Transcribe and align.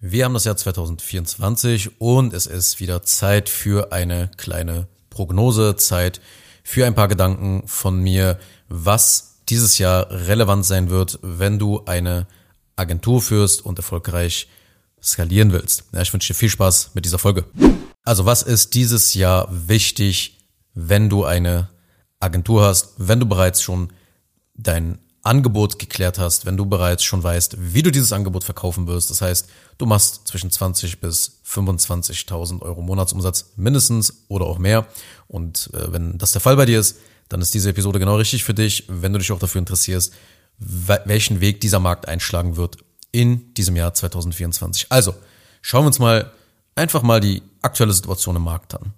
Wir 0.00 0.24
haben 0.24 0.34
das 0.34 0.44
Jahr 0.44 0.56
2024 0.56 2.00
und 2.00 2.32
es 2.32 2.46
ist 2.46 2.78
wieder 2.78 3.02
Zeit 3.02 3.48
für 3.48 3.90
eine 3.92 4.30
kleine 4.36 4.86
Prognose, 5.10 5.74
Zeit 5.74 6.20
für 6.62 6.86
ein 6.86 6.94
paar 6.94 7.08
Gedanken 7.08 7.66
von 7.66 8.00
mir, 8.00 8.38
was 8.68 9.40
dieses 9.48 9.78
Jahr 9.78 10.08
relevant 10.08 10.64
sein 10.64 10.88
wird, 10.88 11.18
wenn 11.22 11.58
du 11.58 11.84
eine 11.86 12.28
Agentur 12.76 13.20
führst 13.20 13.64
und 13.64 13.80
erfolgreich 13.80 14.46
skalieren 15.02 15.52
willst. 15.52 15.86
Ja, 15.92 16.00
ich 16.00 16.12
wünsche 16.12 16.32
dir 16.32 16.38
viel 16.38 16.48
Spaß 16.48 16.92
mit 16.94 17.04
dieser 17.04 17.18
Folge. 17.18 17.44
Also 18.04 18.24
was 18.24 18.44
ist 18.44 18.74
dieses 18.74 19.14
Jahr 19.14 19.48
wichtig, 19.50 20.38
wenn 20.74 21.08
du 21.08 21.24
eine 21.24 21.70
Agentur 22.20 22.62
hast, 22.62 22.94
wenn 22.98 23.18
du 23.18 23.26
bereits 23.26 23.62
schon 23.62 23.92
dein 24.54 24.98
Angebot 25.22 25.78
geklärt 25.78 26.18
hast, 26.18 26.46
wenn 26.46 26.56
du 26.56 26.66
bereits 26.66 27.04
schon 27.04 27.22
weißt, 27.22 27.56
wie 27.58 27.82
du 27.82 27.90
dieses 27.90 28.12
Angebot 28.12 28.44
verkaufen 28.44 28.86
wirst. 28.86 29.10
Das 29.10 29.20
heißt, 29.20 29.48
du 29.76 29.86
machst 29.86 30.26
zwischen 30.26 30.50
20 30.50 31.00
bis 31.00 31.40
25.000 31.46 32.62
Euro 32.62 32.82
Monatsumsatz 32.82 33.52
mindestens 33.56 34.24
oder 34.28 34.46
auch 34.46 34.58
mehr. 34.58 34.86
Und 35.26 35.70
äh, 35.74 35.92
wenn 35.92 36.18
das 36.18 36.32
der 36.32 36.40
Fall 36.40 36.56
bei 36.56 36.66
dir 36.66 36.80
ist, 36.80 36.98
dann 37.28 37.40
ist 37.40 37.52
diese 37.54 37.70
Episode 37.70 37.98
genau 37.98 38.16
richtig 38.16 38.44
für 38.44 38.54
dich, 38.54 38.84
wenn 38.88 39.12
du 39.12 39.18
dich 39.18 39.32
auch 39.32 39.38
dafür 39.38 39.58
interessierst, 39.58 40.14
welchen 40.58 41.40
Weg 41.40 41.60
dieser 41.60 41.78
Markt 41.78 42.08
einschlagen 42.08 42.56
wird 42.56 42.78
in 43.12 43.54
diesem 43.54 43.76
Jahr 43.76 43.94
2024. 43.94 44.86
Also, 44.90 45.14
schauen 45.60 45.82
wir 45.82 45.88
uns 45.88 45.98
mal 45.98 46.32
einfach 46.74 47.02
mal 47.02 47.20
die 47.20 47.42
aktuelle 47.62 47.92
Situation 47.92 48.36
im 48.36 48.42
Markt 48.42 48.74
an. 48.74 48.94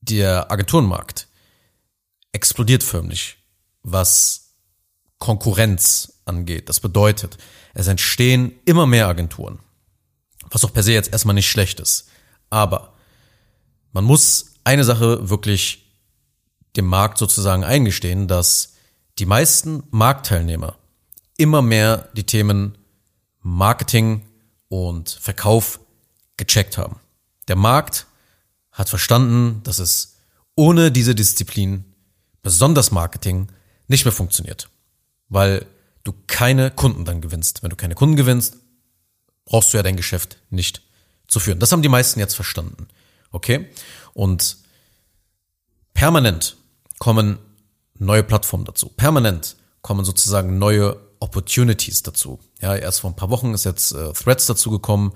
Der 0.00 0.50
Agenturenmarkt 0.50 1.28
explodiert 2.32 2.82
förmlich, 2.82 3.38
was 3.82 4.54
Konkurrenz 5.18 6.20
angeht. 6.24 6.68
Das 6.68 6.80
bedeutet, 6.80 7.38
es 7.74 7.86
entstehen 7.86 8.52
immer 8.64 8.86
mehr 8.86 9.08
Agenturen, 9.08 9.60
was 10.50 10.64
auch 10.64 10.72
per 10.72 10.82
se 10.82 10.92
jetzt 10.92 11.12
erstmal 11.12 11.34
nicht 11.34 11.50
schlecht 11.50 11.80
ist. 11.80 12.08
Aber 12.50 12.94
man 13.92 14.04
muss 14.04 14.54
eine 14.64 14.84
Sache 14.84 15.28
wirklich 15.28 15.92
dem 16.76 16.86
Markt 16.86 17.18
sozusagen 17.18 17.64
eingestehen, 17.64 18.28
dass 18.28 18.74
die 19.18 19.26
meisten 19.26 19.82
Marktteilnehmer 19.90 20.76
immer 21.36 21.62
mehr 21.62 22.08
die 22.14 22.24
Themen 22.24 22.78
Marketing 23.40 24.22
und 24.68 25.10
Verkauf 25.10 25.80
gecheckt 26.36 26.78
haben. 26.78 27.00
Der 27.48 27.56
Markt 27.56 28.06
hat 28.70 28.88
verstanden, 28.88 29.62
dass 29.64 29.78
es 29.78 30.16
ohne 30.54 30.90
diese 30.90 31.14
Disziplin, 31.14 31.84
besonders 32.42 32.90
Marketing, 32.90 33.48
nicht 33.88 34.04
mehr 34.04 34.12
funktioniert 34.12 34.68
weil 35.32 35.66
du 36.04 36.12
keine 36.26 36.70
Kunden 36.70 37.06
dann 37.06 37.22
gewinnst. 37.22 37.62
Wenn 37.62 37.70
du 37.70 37.76
keine 37.76 37.94
Kunden 37.94 38.16
gewinnst, 38.16 38.58
brauchst 39.46 39.72
du 39.72 39.78
ja 39.78 39.82
dein 39.82 39.96
Geschäft 39.96 40.36
nicht 40.50 40.82
zu 41.26 41.40
führen. 41.40 41.58
Das 41.58 41.72
haben 41.72 41.82
die 41.82 41.88
meisten 41.88 42.20
jetzt 42.20 42.34
verstanden. 42.34 42.86
Okay? 43.30 43.70
Und 44.12 44.58
permanent 45.94 46.56
kommen 46.98 47.38
neue 47.98 48.22
Plattformen 48.22 48.66
dazu. 48.66 48.90
Permanent 48.90 49.56
kommen 49.80 50.04
sozusagen 50.04 50.58
neue 50.58 50.98
Opportunities 51.18 52.02
dazu. 52.02 52.38
Ja, 52.60 52.76
erst 52.76 53.00
vor 53.00 53.10
ein 53.10 53.16
paar 53.16 53.30
Wochen 53.30 53.54
ist 53.54 53.64
jetzt 53.64 53.92
äh, 53.92 54.12
Threads 54.12 54.46
dazu 54.46 54.70
gekommen 54.70 55.14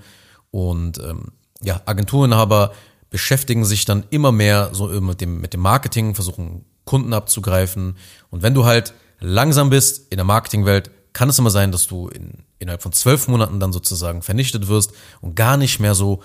und 0.49 0.97
ähm, 0.97 1.31
ja, 1.61 1.81
Agenturinhaber 1.85 2.73
beschäftigen 3.09 3.65
sich 3.65 3.85
dann 3.85 4.03
immer 4.09 4.31
mehr 4.31 4.69
so 4.73 4.87
mit 4.87 5.21
dem, 5.21 5.41
mit 5.41 5.53
dem 5.53 5.61
Marketing, 5.61 6.15
versuchen 6.15 6.65
Kunden 6.85 7.13
abzugreifen. 7.13 7.97
Und 8.29 8.43
wenn 8.43 8.53
du 8.53 8.65
halt 8.65 8.93
langsam 9.19 9.69
bist 9.69 10.11
in 10.11 10.17
der 10.17 10.25
Marketingwelt, 10.25 10.91
kann 11.13 11.29
es 11.29 11.39
immer 11.39 11.49
sein, 11.49 11.71
dass 11.71 11.87
du 11.87 12.09
in, 12.09 12.43
innerhalb 12.59 12.81
von 12.81 12.93
zwölf 12.93 13.27
Monaten 13.27 13.59
dann 13.59 13.73
sozusagen 13.73 14.21
vernichtet 14.21 14.67
wirst 14.67 14.91
und 15.21 15.35
gar 15.35 15.57
nicht 15.57 15.79
mehr 15.79 15.95
so 15.95 16.21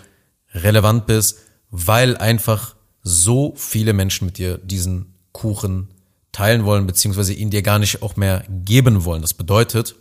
relevant 0.55 1.07
bist, 1.07 1.39
weil 1.71 2.17
einfach 2.17 2.75
so 3.03 3.55
viele 3.57 3.93
Menschen 3.93 4.27
mit 4.27 4.39
dir 4.39 4.59
diesen 4.59 5.15
Kuchen 5.33 5.89
teilen 6.31 6.65
wollen, 6.65 6.87
beziehungsweise 6.87 7.33
ihn 7.35 7.51
dir 7.51 7.63
gar 7.63 7.79
nicht 7.79 8.03
auch 8.03 8.17
mehr 8.17 8.45
geben 8.49 9.05
wollen. 9.05 9.23
Das 9.23 9.35
bedeutet, 9.35 9.95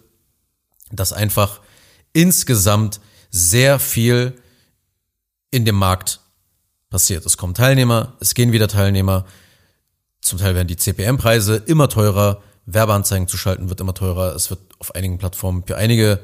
dass 0.91 1.13
einfach 1.13 1.61
insgesamt 2.13 2.99
sehr 3.29 3.79
viel 3.79 4.33
in 5.51 5.65
dem 5.65 5.75
Markt 5.75 6.20
passiert. 6.91 7.25
Es 7.25 7.37
kommen 7.37 7.55
Teilnehmer, 7.55 8.13
es 8.19 8.35
gehen 8.35 8.51
wieder 8.51 8.67
Teilnehmer, 8.67 9.25
zum 10.21 10.37
Teil 10.37 10.53
werden 10.53 10.67
die 10.67 10.77
CPM-Preise 10.77 11.55
immer 11.65 11.89
teurer, 11.89 12.41
Werbeanzeigen 12.67 13.27
zu 13.27 13.37
schalten 13.37 13.69
wird 13.69 13.81
immer 13.81 13.95
teurer. 13.95 14.35
Es 14.35 14.51
wird 14.51 14.59
auf 14.77 14.93
einigen 14.93 15.17
Plattformen 15.17 15.63
für 15.65 15.77
einige 15.77 16.19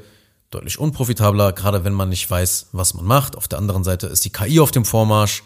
deutlich 0.50 0.78
unprofitabler, 0.78 1.52
gerade 1.52 1.84
wenn 1.84 1.92
man 1.92 2.08
nicht 2.08 2.30
weiß, 2.30 2.68
was 2.72 2.94
man 2.94 3.04
macht. 3.04 3.36
Auf 3.36 3.48
der 3.48 3.58
anderen 3.58 3.82
Seite 3.82 4.06
ist 4.06 4.24
die 4.24 4.30
KI 4.30 4.60
auf 4.60 4.70
dem 4.70 4.84
Vormarsch. 4.84 5.42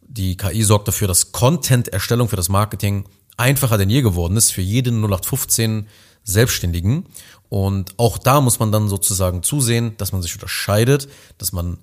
Die 0.00 0.36
KI 0.36 0.62
sorgt 0.62 0.88
dafür, 0.88 1.08
dass 1.08 1.32
Content-Erstellung 1.32 2.28
für 2.28 2.36
das 2.36 2.48
Marketing 2.48 3.04
einfacher 3.36 3.78
denn 3.78 3.90
je 3.90 4.02
geworden 4.02 4.36
ist 4.36 4.50
für 4.50 4.62
jeden 4.62 5.00
0815 5.02 5.86
Selbstständigen. 6.24 7.06
Und 7.48 7.98
auch 7.98 8.18
da 8.18 8.40
muss 8.40 8.58
man 8.58 8.72
dann 8.72 8.88
sozusagen 8.88 9.42
zusehen, 9.42 9.96
dass 9.98 10.12
man 10.12 10.22
sich 10.22 10.34
unterscheidet, 10.34 11.08
dass 11.38 11.52
man 11.52 11.78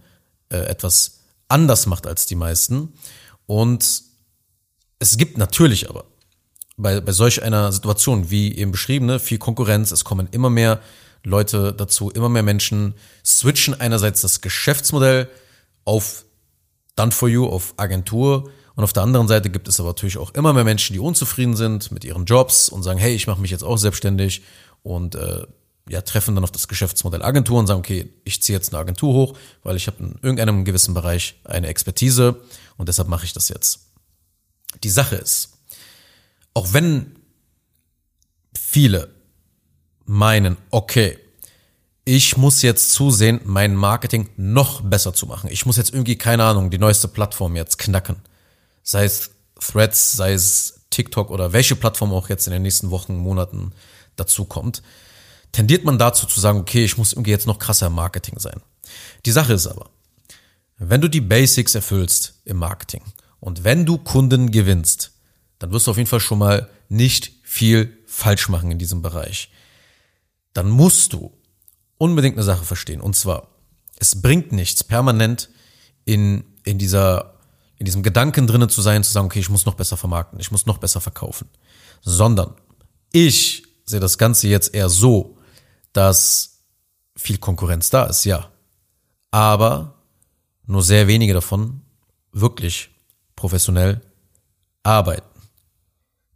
äh, 0.49 0.57
etwas 0.57 1.19
anders 1.47 1.85
macht 1.85 2.07
als 2.07 2.25
die 2.25 2.35
meisten. 2.35 2.93
Und 3.45 4.03
es 4.99 5.17
gibt 5.17 5.37
natürlich 5.37 5.89
aber 5.89 6.05
bei, 6.75 7.01
bei 7.01 7.11
solch 7.11 7.43
einer 7.43 7.71
Situation, 7.71 8.29
wie 8.29 8.55
eben 8.55 8.71
beschrieben, 8.71 9.05
ne, 9.05 9.19
viel 9.19 9.37
Konkurrenz, 9.37 9.91
es 9.91 10.03
kommen 10.03 10.27
immer 10.31 10.49
mehr 10.49 10.79
Leute 11.23 11.73
dazu, 11.73 12.09
immer 12.09 12.29
mehr 12.29 12.43
Menschen 12.43 12.93
switchen 13.25 13.79
einerseits 13.79 14.21
das 14.21 14.41
Geschäftsmodell 14.41 15.29
auf 15.85 16.25
Done 16.95 17.11
for 17.11 17.29
You, 17.29 17.47
auf 17.47 17.73
Agentur 17.77 18.49
und 18.75 18.83
auf 18.83 18.93
der 18.93 19.03
anderen 19.03 19.27
Seite 19.27 19.49
gibt 19.49 19.67
es 19.67 19.79
aber 19.79 19.89
natürlich 19.89 20.17
auch 20.17 20.33
immer 20.35 20.53
mehr 20.53 20.63
Menschen, 20.63 20.93
die 20.93 20.99
unzufrieden 20.99 21.55
sind 21.55 21.91
mit 21.91 22.05
ihren 22.05 22.25
Jobs 22.25 22.69
und 22.69 22.83
sagen, 22.83 22.99
hey, 22.99 23.15
ich 23.15 23.25
mache 23.27 23.41
mich 23.41 23.51
jetzt 23.51 23.63
auch 23.63 23.77
selbstständig 23.77 24.43
und 24.83 25.15
äh, 25.15 25.47
ja, 25.89 26.01
treffen 26.01 26.35
dann 26.35 26.43
auf 26.43 26.51
das 26.51 26.67
Geschäftsmodell 26.67 27.21
Agentur 27.21 27.59
und 27.59 27.67
sagen, 27.67 27.79
okay, 27.79 28.13
ich 28.23 28.41
ziehe 28.41 28.57
jetzt 28.57 28.73
eine 28.73 28.79
Agentur 28.79 29.13
hoch, 29.13 29.37
weil 29.63 29.75
ich 29.75 29.87
habe 29.87 30.03
in 30.03 30.19
irgendeinem 30.21 30.65
gewissen 30.65 30.93
Bereich 30.93 31.39
eine 31.43 31.67
Expertise 31.67 32.41
und 32.77 32.89
deshalb 32.89 33.07
mache 33.07 33.25
ich 33.25 33.33
das 33.33 33.49
jetzt. 33.49 33.79
Die 34.83 34.89
Sache 34.89 35.15
ist, 35.15 35.57
auch 36.53 36.73
wenn 36.73 37.15
viele 38.53 39.13
meinen, 40.05 40.57
okay, 40.71 41.17
ich 42.05 42.37
muss 42.37 42.61
jetzt 42.61 42.93
zusehen, 42.93 43.41
mein 43.43 43.75
Marketing 43.75 44.29
noch 44.37 44.81
besser 44.81 45.13
zu 45.13 45.25
machen. 45.25 45.49
Ich 45.51 45.65
muss 45.65 45.75
jetzt 45.75 45.93
irgendwie, 45.93 46.17
keine 46.17 46.45
Ahnung, 46.45 46.69
die 46.69 46.77
neueste 46.77 47.09
Plattform 47.09 47.55
jetzt 47.57 47.77
knacken. 47.77 48.15
Sei 48.81 49.03
es 49.03 49.31
Threads, 49.59 50.13
sei 50.13 50.31
es 50.31 50.85
TikTok 50.89 51.29
oder 51.29 51.51
welche 51.51 51.75
Plattform 51.75 52.13
auch 52.13 52.29
jetzt 52.29 52.47
in 52.47 52.53
den 52.53 52.61
nächsten 52.61 52.91
Wochen, 52.91 53.17
Monaten 53.17 53.73
dazu 54.15 54.45
kommt, 54.45 54.81
tendiert 55.51 55.83
man 55.83 55.97
dazu 55.97 56.27
zu 56.27 56.39
sagen, 56.39 56.59
okay, 56.59 56.83
ich 56.83 56.97
muss 56.97 57.13
irgendwie 57.13 57.31
jetzt 57.31 57.47
noch 57.47 57.59
krasser 57.59 57.87
im 57.87 57.93
Marketing 57.93 58.39
sein. 58.39 58.61
Die 59.25 59.31
Sache 59.31 59.53
ist 59.53 59.67
aber, 59.67 59.89
wenn 60.77 61.01
du 61.01 61.09
die 61.09 61.21
Basics 61.21 61.75
erfüllst 61.75 62.41
im 62.45 62.57
Marketing 62.57 63.01
und 63.39 63.63
wenn 63.63 63.85
du 63.85 63.97
Kunden 63.97 64.51
gewinnst, 64.51 65.11
dann 65.59 65.71
wirst 65.71 65.87
du 65.87 65.91
auf 65.91 65.97
jeden 65.97 66.09
Fall 66.09 66.19
schon 66.19 66.39
mal 66.39 66.69
nicht 66.89 67.31
viel 67.43 67.97
falsch 68.05 68.49
machen 68.49 68.71
in 68.71 68.77
diesem 68.77 69.01
Bereich. 69.01 69.51
Dann 70.53 70.69
musst 70.69 71.13
du 71.13 71.33
unbedingt 71.97 72.35
eine 72.35 72.43
Sache 72.43 72.65
verstehen. 72.65 73.01
Und 73.01 73.15
zwar, 73.15 73.47
es 73.99 74.21
bringt 74.21 74.51
nichts, 74.51 74.83
permanent 74.83 75.49
in, 76.05 76.43
in 76.63 76.77
dieser, 76.77 77.35
in 77.77 77.85
diesem 77.85 78.03
Gedanken 78.03 78.47
drinnen 78.47 78.69
zu 78.69 78.81
sein, 78.81 79.03
zu 79.03 79.11
sagen, 79.11 79.27
okay, 79.27 79.39
ich 79.39 79.49
muss 79.49 79.65
noch 79.65 79.75
besser 79.75 79.97
vermarkten, 79.97 80.39
ich 80.39 80.51
muss 80.51 80.65
noch 80.65 80.77
besser 80.77 81.01
verkaufen. 81.01 81.49
Sondern 82.01 82.53
ich 83.11 83.63
sehe 83.85 83.99
das 83.99 84.17
Ganze 84.17 84.47
jetzt 84.47 84.73
eher 84.75 84.89
so, 84.89 85.36
dass 85.97 86.59
viel 87.15 87.39
Konkurrenz 87.39 87.89
da 87.89 88.05
ist, 88.05 88.23
ja. 88.23 88.51
Aber 89.31 89.95
nur 90.67 90.83
sehr 90.83 91.07
wenige 91.07 91.33
davon 91.33 91.81
wirklich 92.31 92.91
professionell 93.35 94.01
arbeiten. 94.83 95.41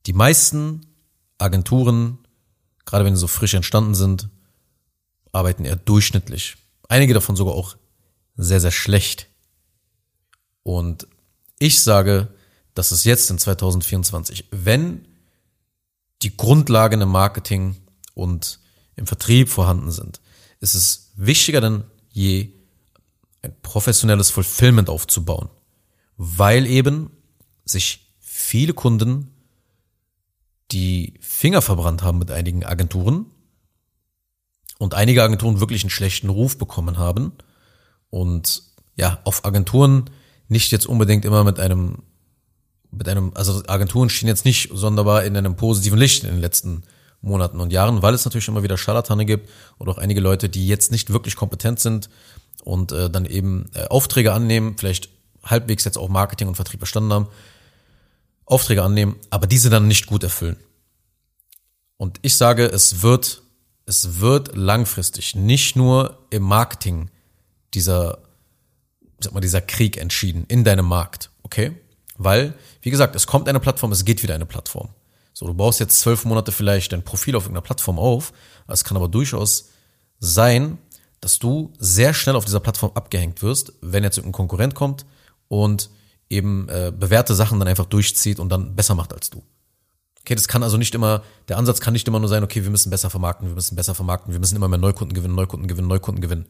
Die 0.08 0.14
meisten 0.14 0.82
Agenturen, 1.38 2.18
gerade 2.86 3.06
wenn 3.06 3.16
sie 3.16 3.22
so 3.22 3.28
frisch 3.28 3.54
entstanden 3.54 3.94
sind, 3.94 4.30
arbeiten 5.32 5.64
eher 5.64 5.76
durchschnittlich. 5.76 6.58
Einige 6.90 7.14
davon 7.14 7.36
sogar 7.36 7.54
auch 7.54 7.78
sehr, 8.36 8.60
sehr 8.60 8.72
schlecht. 8.72 9.28
Und 10.64 11.08
ich 11.60 11.84
sage, 11.84 12.34
dass 12.74 12.92
es 12.92 13.04
jetzt 13.04 13.30
in 13.30 13.38
2024, 13.38 14.46
wenn 14.50 15.08
die 16.24 16.36
Grundlagen 16.36 17.02
im 17.02 17.10
Marketing 17.10 17.76
und 18.16 18.61
im 18.96 19.08
Vertrieb 19.08 19.50
vorhanden 19.50 19.92
sind, 19.92 20.22
ist 20.60 20.76
es 20.76 21.12
wichtiger 21.16 21.62
denn 21.62 21.84
je, 22.12 22.50
ein 23.42 23.54
professionelles 23.62 24.30
Fulfillment 24.30 24.90
aufzubauen, 24.90 25.50
weil 26.18 26.68
eben 26.68 27.10
sich 27.66 28.14
viele 28.20 28.74
Kunden 28.74 29.34
die 30.72 31.16
Finger 31.20 31.62
verbrannt 31.62 32.04
haben 32.04 32.20
mit 32.20 32.32
einigen 32.32 32.64
Agenturen 32.64 33.26
und 34.78 34.94
einige 34.94 35.24
Agenturen 35.24 35.60
wirklich 35.60 35.84
einen 35.84 35.90
schlechten 35.90 36.30
Ruf 36.30 36.58
bekommen 36.58 36.98
haben 36.98 37.34
und 38.10 38.64
ja, 38.96 39.20
auf 39.24 39.46
Agenturen 39.46 40.10
nicht 40.48 40.72
jetzt 40.72 40.86
unbedingt 40.86 41.26
immer 41.26 41.44
mit 41.44 41.60
einem, 41.60 42.04
mit 42.92 43.08
einem, 43.08 43.32
also 43.36 43.64
Agenturen 43.68 44.10
stehen 44.10 44.28
jetzt 44.28 44.46
nicht 44.46 44.70
sonderbar 44.74 45.24
in 45.24 45.36
einem 45.36 45.56
positiven 45.56 45.98
Licht 45.98 46.24
in 46.24 46.32
den 46.32 46.42
letzten 46.42 46.84
Monaten 47.22 47.60
und 47.60 47.72
Jahren, 47.72 48.02
weil 48.02 48.14
es 48.14 48.26
natürlich 48.26 48.48
immer 48.48 48.64
wieder 48.64 48.78
Scharlatane 48.78 49.26
gibt 49.26 49.50
oder 49.78 49.92
auch 49.92 49.98
einige 49.98 50.22
Leute, 50.22 50.50
die 50.50 50.68
jetzt 50.68 50.92
nicht 50.92 51.12
wirklich 51.12 51.36
kompetent 51.36 51.80
sind 51.80 52.10
und 52.64 52.92
äh, 52.92 53.10
dann 53.10 53.26
eben 53.26 53.70
äh, 53.74 53.88
Aufträge 53.88 54.34
annehmen, 54.34 54.76
vielleicht 54.78 55.10
halbwegs 55.44 55.84
jetzt 55.86 55.98
auch 55.98 56.10
Marketing 56.10 56.48
und 56.48 56.56
Vertrieb 56.56 56.80
verstanden 56.80 57.14
haben, 57.14 57.28
Aufträge 58.46 58.84
annehmen, 58.84 59.16
aber 59.30 59.48
diese 59.48 59.70
dann 59.70 59.88
nicht 59.88 60.08
gut 60.08 60.24
erfüllen. 60.24 60.58
Und 61.98 62.18
ich 62.24 62.36
sage, 62.36 62.66
es 62.66 63.04
wird, 63.04 63.44
es 63.86 64.20
wird 64.20 64.56
langfristig 64.56 65.36
nicht 65.36 65.76
nur 65.76 66.18
im 66.32 66.44
Marketing 66.44 67.12
dieser, 67.74 68.20
sag 69.20 69.34
mal, 69.34 69.42
dieser 69.42 69.62
Krieg 69.62 69.98
entschieden 69.98 70.46
in 70.48 70.64
deinem 70.64 70.86
Markt, 70.86 71.30
okay? 71.44 71.74
Weil, 72.18 72.54
wie 72.82 72.90
gesagt, 72.90 73.16
es 73.16 73.28
kommt 73.28 73.48
eine 73.48 73.60
Plattform, 73.60 73.92
es 73.92 74.06
geht 74.06 74.24
wieder 74.24 74.36
eine 74.36 74.46
Plattform. 74.46 74.90
So, 75.42 75.48
du 75.48 75.56
baust 75.56 75.80
jetzt 75.80 76.00
zwölf 76.00 76.24
Monate 76.24 76.52
vielleicht 76.52 76.92
dein 76.92 77.02
Profil 77.02 77.36
auf 77.36 77.46
irgendeiner 77.46 77.64
Plattform 77.64 77.98
auf. 77.98 78.32
Es 78.68 78.84
kann 78.84 78.96
aber 78.96 79.08
durchaus 79.08 79.70
sein, 80.20 80.78
dass 81.20 81.40
du 81.40 81.74
sehr 81.80 82.14
schnell 82.14 82.36
auf 82.36 82.46
dieser 82.46 82.60
Plattform 82.60 82.92
abgehängt 82.94 83.42
wirst, 83.42 83.74
wenn 83.82 84.04
jetzt 84.04 84.18
irgendein 84.18 84.38
Konkurrent 84.38 84.76
kommt 84.76 85.08
und 85.48 85.90
eben 86.30 86.70
äh, 86.70 86.94
bewährte 86.96 87.34
Sachen 87.34 87.58
dann 87.58 87.68
einfach 87.68 87.88
durchzieht 87.88 88.40
und 88.40 88.50
dann 88.50 88.76
besser 88.76 88.94
macht 88.94 89.14
als 89.14 89.32
du. 89.32 89.42
Okay, 90.20 90.36
das 90.36 90.48
kann 90.48 90.62
also 90.62 90.78
nicht 90.78 90.94
immer, 90.94 91.24
der 91.48 91.58
Ansatz 91.58 91.82
kann 91.82 91.94
nicht 91.94 92.08
immer 92.08 92.20
nur 92.20 92.30
sein, 92.30 92.44
okay, 92.44 92.64
wir 92.64 92.70
müssen 92.70 92.92
besser 92.92 93.10
vermarkten, 93.10 93.48
wir 93.48 93.56
müssen 93.56 93.76
besser 93.76 93.96
vermarkten, 93.96 94.34
wir 94.34 94.40
müssen 94.40 94.56
immer 94.56 94.68
mehr 94.68 94.78
Neukunden 94.78 95.16
gewinnen, 95.16 95.34
Neukunden 95.34 95.68
gewinnen, 95.68 95.88
Neukunden 95.88 96.22
gewinnen. 96.22 96.46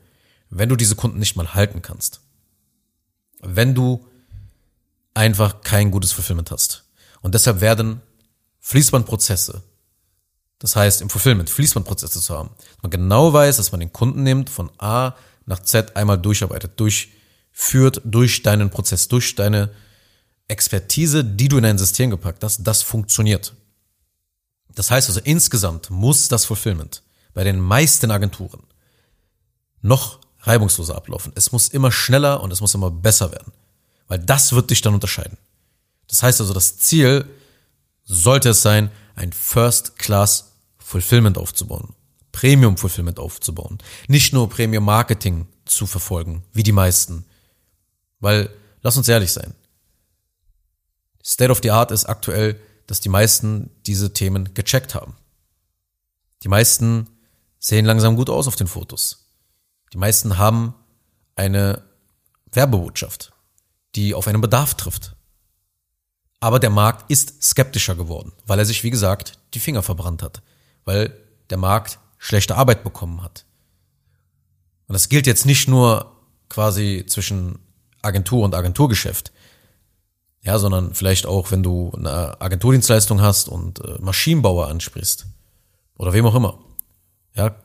Wenn 0.49 0.67
du 0.67 0.75
diese 0.75 0.97
Kunden 0.97 1.17
nicht 1.17 1.37
mal 1.37 1.53
halten 1.53 1.81
kannst, 1.81 2.19
wenn 3.39 3.73
du 3.73 4.05
einfach 5.13 5.61
kein 5.61 5.91
gutes 5.91 6.11
Fulfillment 6.11 6.51
hast. 6.51 6.83
Und 7.21 7.35
deshalb 7.35 7.61
werden 7.61 8.01
Fließbandprozesse, 8.61 9.61
das 10.59 10.75
heißt 10.75 11.01
im 11.01 11.09
Fulfillment 11.09 11.49
Fließbandprozesse 11.49 12.21
zu 12.21 12.37
haben, 12.37 12.51
dass 12.57 12.83
man 12.83 12.91
genau 12.91 13.33
weiß, 13.33 13.57
dass 13.57 13.71
man 13.71 13.79
den 13.79 13.91
Kunden 13.91 14.23
nimmt, 14.23 14.49
von 14.49 14.71
A 14.77 15.15
nach 15.45 15.59
Z 15.59 15.95
einmal 15.95 16.19
durcharbeitet, 16.19 16.79
durchführt 16.79 18.01
durch 18.05 18.43
deinen 18.43 18.69
Prozess, 18.69 19.07
durch 19.07 19.35
deine 19.35 19.71
Expertise, 20.47 21.25
die 21.25 21.47
du 21.47 21.57
in 21.57 21.65
ein 21.65 21.77
System 21.77 22.09
gepackt 22.11 22.43
hast, 22.43 22.63
das 22.63 22.81
funktioniert. 22.81 23.53
Das 24.75 24.91
heißt 24.91 25.09
also, 25.09 25.19
insgesamt 25.23 25.89
muss 25.89 26.27
das 26.27 26.45
Fulfillment 26.45 27.03
bei 27.33 27.43
den 27.43 27.59
meisten 27.59 28.11
Agenturen 28.11 28.63
noch 29.81 30.19
reibungsloser 30.41 30.95
ablaufen. 30.95 31.31
Es 31.35 31.51
muss 31.51 31.69
immer 31.69 31.91
schneller 31.91 32.41
und 32.41 32.51
es 32.51 32.61
muss 32.61 32.75
immer 32.75 32.91
besser 32.91 33.31
werden. 33.31 33.53
Weil 34.07 34.19
das 34.19 34.53
wird 34.53 34.69
dich 34.69 34.81
dann 34.81 34.93
unterscheiden. 34.93 35.37
Das 36.07 36.23
heißt 36.23 36.41
also, 36.41 36.53
das 36.53 36.77
Ziel 36.77 37.25
sollte 38.11 38.49
es 38.49 38.61
sein, 38.61 38.91
ein 39.15 39.31
First-Class 39.31 40.51
Fulfillment 40.77 41.37
aufzubauen. 41.37 41.95
Premium 42.33 42.77
Fulfillment 42.77 43.19
aufzubauen. 43.19 43.77
Nicht 44.07 44.33
nur 44.33 44.49
Premium 44.49 44.83
Marketing 44.83 45.47
zu 45.65 45.87
verfolgen, 45.87 46.43
wie 46.51 46.63
die 46.63 46.73
meisten. 46.73 47.25
Weil, 48.19 48.49
lass 48.81 48.97
uns 48.97 49.07
ehrlich 49.07 49.31
sein. 49.31 49.53
State 51.23 51.51
of 51.51 51.61
the 51.63 51.71
Art 51.71 51.91
ist 51.91 52.05
aktuell, 52.05 52.59
dass 52.87 52.99
die 52.99 53.09
meisten 53.09 53.69
diese 53.85 54.11
Themen 54.11 54.53
gecheckt 54.53 54.93
haben. 54.93 55.15
Die 56.43 56.49
meisten 56.49 57.07
sehen 57.59 57.85
langsam 57.85 58.17
gut 58.17 58.29
aus 58.29 58.47
auf 58.47 58.55
den 58.57 58.67
Fotos. 58.67 59.29
Die 59.93 59.97
meisten 59.97 60.37
haben 60.37 60.73
eine 61.35 61.81
Werbebotschaft, 62.51 63.31
die 63.95 64.13
auf 64.13 64.27
einen 64.27 64.41
Bedarf 64.41 64.75
trifft. 64.75 65.15
Aber 66.41 66.59
der 66.59 66.71
Markt 66.71 67.09
ist 67.09 67.41
skeptischer 67.41 67.95
geworden, 67.95 68.33
weil 68.47 68.59
er 68.59 68.65
sich, 68.65 68.83
wie 68.83 68.89
gesagt, 68.89 69.37
die 69.53 69.59
Finger 69.59 69.83
verbrannt 69.83 70.23
hat, 70.23 70.41
weil 70.83 71.15
der 71.51 71.57
Markt 71.57 71.99
schlechte 72.17 72.55
Arbeit 72.55 72.83
bekommen 72.83 73.23
hat. 73.23 73.45
Und 74.87 74.93
das 74.93 75.07
gilt 75.07 75.27
jetzt 75.27 75.45
nicht 75.45 75.67
nur 75.69 76.11
quasi 76.49 77.05
zwischen 77.07 77.59
Agentur 78.01 78.43
und 78.43 78.55
Agenturgeschäft, 78.55 79.31
ja, 80.41 80.57
sondern 80.57 80.95
vielleicht 80.95 81.27
auch, 81.27 81.51
wenn 81.51 81.61
du 81.61 81.91
eine 81.95 82.41
Agenturdienstleistung 82.41 83.21
hast 83.21 83.47
und 83.47 83.79
äh, 83.79 83.99
Maschinenbauer 83.99 84.67
ansprichst 84.67 85.27
oder 85.95 86.11
wem 86.11 86.25
auch 86.25 86.33
immer, 86.33 86.57
ja, 87.35 87.55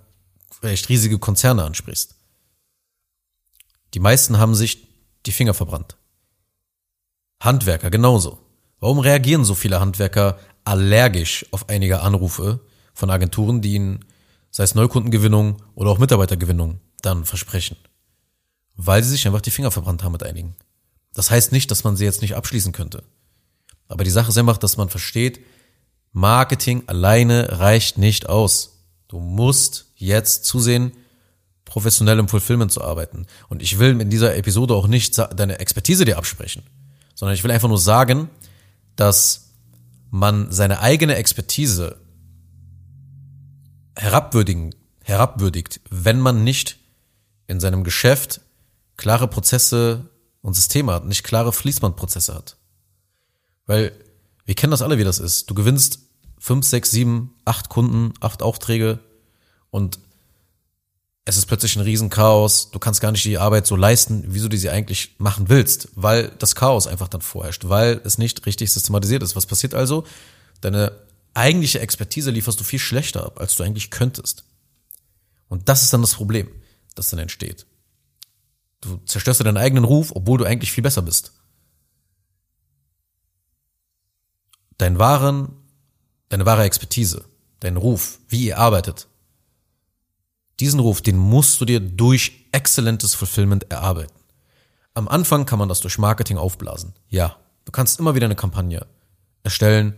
vielleicht 0.50 0.90
riesige 0.90 1.18
Konzerne 1.18 1.64
ansprichst. 1.64 2.14
Die 3.94 4.00
meisten 4.00 4.36
haben 4.36 4.54
sich 4.54 4.86
die 5.24 5.32
Finger 5.32 5.54
verbrannt. 5.54 5.96
Handwerker 7.40 7.90
genauso. 7.90 8.45
Warum 8.86 9.00
reagieren 9.00 9.44
so 9.44 9.56
viele 9.56 9.80
Handwerker 9.80 10.38
allergisch 10.62 11.44
auf 11.50 11.68
einige 11.68 12.02
Anrufe 12.02 12.60
von 12.94 13.10
Agenturen, 13.10 13.60
die 13.60 13.74
ihnen, 13.74 14.04
sei 14.52 14.62
es 14.62 14.76
Neukundengewinnung 14.76 15.60
oder 15.74 15.90
auch 15.90 15.98
Mitarbeitergewinnung, 15.98 16.78
dann 17.02 17.24
versprechen? 17.24 17.76
Weil 18.76 19.02
sie 19.02 19.10
sich 19.10 19.26
einfach 19.26 19.40
die 19.40 19.50
Finger 19.50 19.72
verbrannt 19.72 20.04
haben 20.04 20.12
mit 20.12 20.22
einigen. 20.22 20.54
Das 21.14 21.32
heißt 21.32 21.50
nicht, 21.50 21.68
dass 21.72 21.82
man 21.82 21.96
sie 21.96 22.04
jetzt 22.04 22.22
nicht 22.22 22.36
abschließen 22.36 22.70
könnte. 22.70 23.02
Aber 23.88 24.04
die 24.04 24.10
Sache 24.10 24.28
ist 24.28 24.38
einfach, 24.38 24.56
dass 24.56 24.76
man 24.76 24.88
versteht, 24.88 25.40
Marketing 26.12 26.84
alleine 26.86 27.58
reicht 27.58 27.98
nicht 27.98 28.28
aus. 28.28 28.84
Du 29.08 29.18
musst 29.18 29.86
jetzt 29.96 30.44
zusehen, 30.44 30.92
professionell 31.64 32.20
im 32.20 32.28
Fulfillment 32.28 32.70
zu 32.70 32.84
arbeiten. 32.84 33.26
Und 33.48 33.62
ich 33.62 33.80
will 33.80 34.00
in 34.00 34.10
dieser 34.10 34.36
Episode 34.36 34.76
auch 34.76 34.86
nicht 34.86 35.18
deine 35.18 35.58
Expertise 35.58 36.04
dir 36.04 36.18
absprechen, 36.18 36.62
sondern 37.16 37.34
ich 37.34 37.42
will 37.42 37.50
einfach 37.50 37.68
nur 37.68 37.78
sagen, 37.78 38.30
dass 38.96 39.54
man 40.10 40.50
seine 40.50 40.80
eigene 40.80 41.16
Expertise 41.16 42.00
herabwürdigen, 43.94 44.74
herabwürdigt, 45.02 45.80
wenn 45.90 46.20
man 46.20 46.44
nicht 46.44 46.78
in 47.46 47.60
seinem 47.60 47.84
Geschäft 47.84 48.40
klare 48.96 49.28
Prozesse 49.28 50.10
und 50.40 50.54
Systeme 50.54 50.92
hat, 50.92 51.06
nicht 51.06 51.24
klare 51.24 51.52
Fließbandprozesse 51.52 52.34
hat. 52.34 52.56
Weil 53.66 53.92
wir 54.44 54.54
kennen 54.54 54.70
das 54.70 54.82
alle, 54.82 54.98
wie 54.98 55.04
das 55.04 55.18
ist. 55.18 55.50
Du 55.50 55.54
gewinnst 55.54 56.00
fünf, 56.38 56.66
sechs, 56.66 56.90
sieben, 56.90 57.34
acht 57.44 57.68
Kunden, 57.68 58.14
acht 58.20 58.42
Aufträge 58.42 59.00
und 59.70 59.98
es 61.28 61.36
ist 61.36 61.46
plötzlich 61.46 61.74
ein 61.74 61.82
Riesenchaos. 61.82 62.70
Du 62.70 62.78
kannst 62.78 63.00
gar 63.00 63.10
nicht 63.10 63.24
die 63.24 63.36
Arbeit 63.36 63.66
so 63.66 63.74
leisten, 63.74 64.32
wie 64.32 64.48
du 64.48 64.56
sie 64.56 64.70
eigentlich 64.70 65.16
machen 65.18 65.48
willst, 65.48 65.88
weil 65.96 66.28
das 66.38 66.54
Chaos 66.54 66.86
einfach 66.86 67.08
dann 67.08 67.20
vorherrscht, 67.20 67.68
weil 67.68 68.00
es 68.04 68.16
nicht 68.16 68.46
richtig 68.46 68.72
systematisiert 68.72 69.24
ist. 69.24 69.34
Was 69.34 69.44
passiert 69.44 69.74
also? 69.74 70.06
Deine 70.60 70.92
eigentliche 71.34 71.80
Expertise 71.80 72.30
lieferst 72.30 72.60
du 72.60 72.64
viel 72.64 72.78
schlechter 72.78 73.26
ab, 73.26 73.40
als 73.40 73.56
du 73.56 73.64
eigentlich 73.64 73.90
könntest. 73.90 74.44
Und 75.48 75.68
das 75.68 75.82
ist 75.82 75.92
dann 75.92 76.00
das 76.00 76.14
Problem, 76.14 76.48
das 76.94 77.10
dann 77.10 77.18
entsteht. 77.18 77.66
Du 78.80 78.98
zerstörst 79.04 79.40
deinen 79.40 79.56
eigenen 79.56 79.84
Ruf, 79.84 80.12
obwohl 80.14 80.38
du 80.38 80.44
eigentlich 80.44 80.70
viel 80.70 80.82
besser 80.82 81.02
bist. 81.02 81.32
Dein 84.78 85.00
wahren, 85.00 85.56
deine 86.28 86.46
wahre 86.46 86.62
Expertise, 86.62 87.24
dein 87.58 87.76
Ruf, 87.76 88.20
wie 88.28 88.46
ihr 88.46 88.58
arbeitet, 88.58 89.08
diesen 90.60 90.80
Ruf, 90.80 91.02
den 91.02 91.16
musst 91.16 91.60
du 91.60 91.64
dir 91.64 91.80
durch 91.80 92.46
exzellentes 92.52 93.14
Fulfillment 93.14 93.70
erarbeiten. 93.70 94.14
Am 94.94 95.08
Anfang 95.08 95.44
kann 95.44 95.58
man 95.58 95.68
das 95.68 95.80
durch 95.80 95.98
Marketing 95.98 96.38
aufblasen. 96.38 96.94
Ja, 97.08 97.36
du 97.66 97.72
kannst 97.72 98.00
immer 98.00 98.14
wieder 98.14 98.24
eine 98.24 98.36
Kampagne 98.36 98.86
erstellen, 99.42 99.94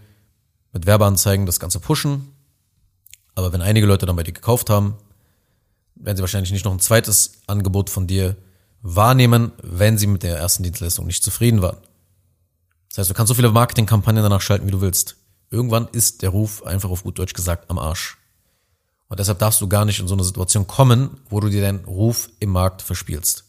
mit 0.72 0.86
Werbeanzeigen 0.86 1.46
das 1.46 1.60
Ganze 1.60 1.80
pushen. 1.80 2.32
Aber 3.34 3.52
wenn 3.52 3.62
einige 3.62 3.86
Leute 3.86 4.06
dann 4.06 4.16
bei 4.16 4.24
dir 4.24 4.32
gekauft 4.32 4.70
haben, 4.70 4.96
werden 5.94 6.16
sie 6.16 6.22
wahrscheinlich 6.22 6.50
nicht 6.50 6.64
noch 6.64 6.72
ein 6.72 6.80
zweites 6.80 7.42
Angebot 7.46 7.90
von 7.90 8.06
dir 8.06 8.36
wahrnehmen, 8.82 9.52
wenn 9.62 9.98
sie 9.98 10.06
mit 10.06 10.22
der 10.22 10.36
ersten 10.36 10.62
Dienstleistung 10.62 11.06
nicht 11.06 11.22
zufrieden 11.22 11.62
waren. 11.62 11.78
Das 12.88 12.98
heißt, 12.98 13.10
du 13.10 13.14
kannst 13.14 13.28
so 13.28 13.34
viele 13.34 13.50
Marketingkampagnen 13.52 14.22
danach 14.22 14.40
schalten, 14.40 14.66
wie 14.66 14.72
du 14.72 14.80
willst. 14.80 15.16
Irgendwann 15.50 15.88
ist 15.88 16.22
der 16.22 16.30
Ruf 16.30 16.64
einfach 16.64 16.90
auf 16.90 17.04
gut 17.04 17.18
Deutsch 17.18 17.34
gesagt 17.34 17.70
am 17.70 17.78
Arsch. 17.78 18.18
Und 19.08 19.18
deshalb 19.20 19.38
darfst 19.38 19.60
du 19.60 19.68
gar 19.68 19.84
nicht 19.84 20.00
in 20.00 20.08
so 20.08 20.14
eine 20.14 20.24
Situation 20.24 20.66
kommen, 20.66 21.18
wo 21.30 21.40
du 21.40 21.48
dir 21.48 21.62
deinen 21.62 21.84
Ruf 21.84 22.28
im 22.40 22.50
Markt 22.50 22.82
verspielst. 22.82 23.44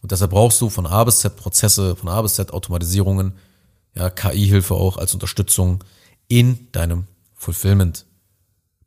Und 0.00 0.12
deshalb 0.12 0.30
brauchst 0.30 0.60
du 0.60 0.70
von 0.70 0.86
A 0.86 1.04
bis 1.04 1.20
Z 1.20 1.36
Prozesse, 1.36 1.94
von 1.94 2.08
A 2.08 2.22
bis 2.22 2.34
Z 2.34 2.52
Automatisierungen, 2.52 3.32
ja, 3.94 4.10
KI-Hilfe 4.10 4.74
auch 4.74 4.96
als 4.96 5.12
Unterstützung 5.12 5.84
in 6.28 6.68
deinem 6.72 7.06
Fulfillment. 7.34 8.06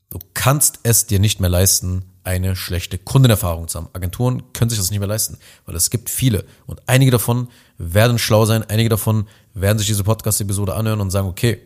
Du 0.10 0.20
kannst 0.34 0.80
es 0.84 1.06
dir 1.06 1.20
nicht 1.20 1.40
mehr 1.40 1.50
leisten, 1.50 2.06
eine 2.24 2.56
schlechte 2.56 2.98
Kundenerfahrung 2.98 3.68
zu 3.68 3.80
haben. 3.80 3.90
Agenturen 3.94 4.54
können 4.54 4.70
sich 4.70 4.80
das 4.80 4.92
nicht 4.92 5.00
mehr 5.00 5.08
leisten, 5.08 5.38
weil 5.66 5.76
es 5.76 5.90
gibt 5.90 6.10
viele. 6.10 6.46
Und 6.66 6.82
einige 6.88 7.12
davon 7.12 7.50
werden 7.78 8.20
schlau 8.20 8.46
sein, 8.46 8.64
einige 8.64 8.90
davon 8.90 9.28
werden 9.54 9.80
sich 9.80 9.88
diese 9.88 10.04
Podcast-Episode 10.04 10.76
anhören 10.76 11.02
und 11.02 11.12
sagen, 11.12 11.28
okay, 11.28 11.62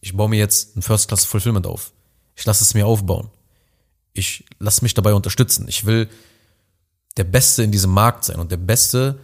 ich 0.00 0.16
baue 0.16 0.28
mir 0.28 0.38
jetzt 0.38 0.76
ein 0.76 0.82
First-Class-Fulfillment 0.82 1.66
auf. 1.66 1.92
Ich 2.34 2.44
lasse 2.46 2.64
es 2.64 2.74
mir 2.74 2.86
aufbauen 2.86 3.30
Ich 4.12 4.44
lasse 4.58 4.82
mich 4.82 4.94
dabei 4.94 5.14
unterstützen. 5.14 5.66
Ich 5.68 5.86
will 5.86 6.08
der 7.16 7.24
Beste 7.24 7.62
in 7.62 7.72
diesem 7.72 7.90
Markt 7.90 8.24
sein. 8.24 8.40
Und 8.40 8.50
der 8.50 8.56
Beste 8.56 9.20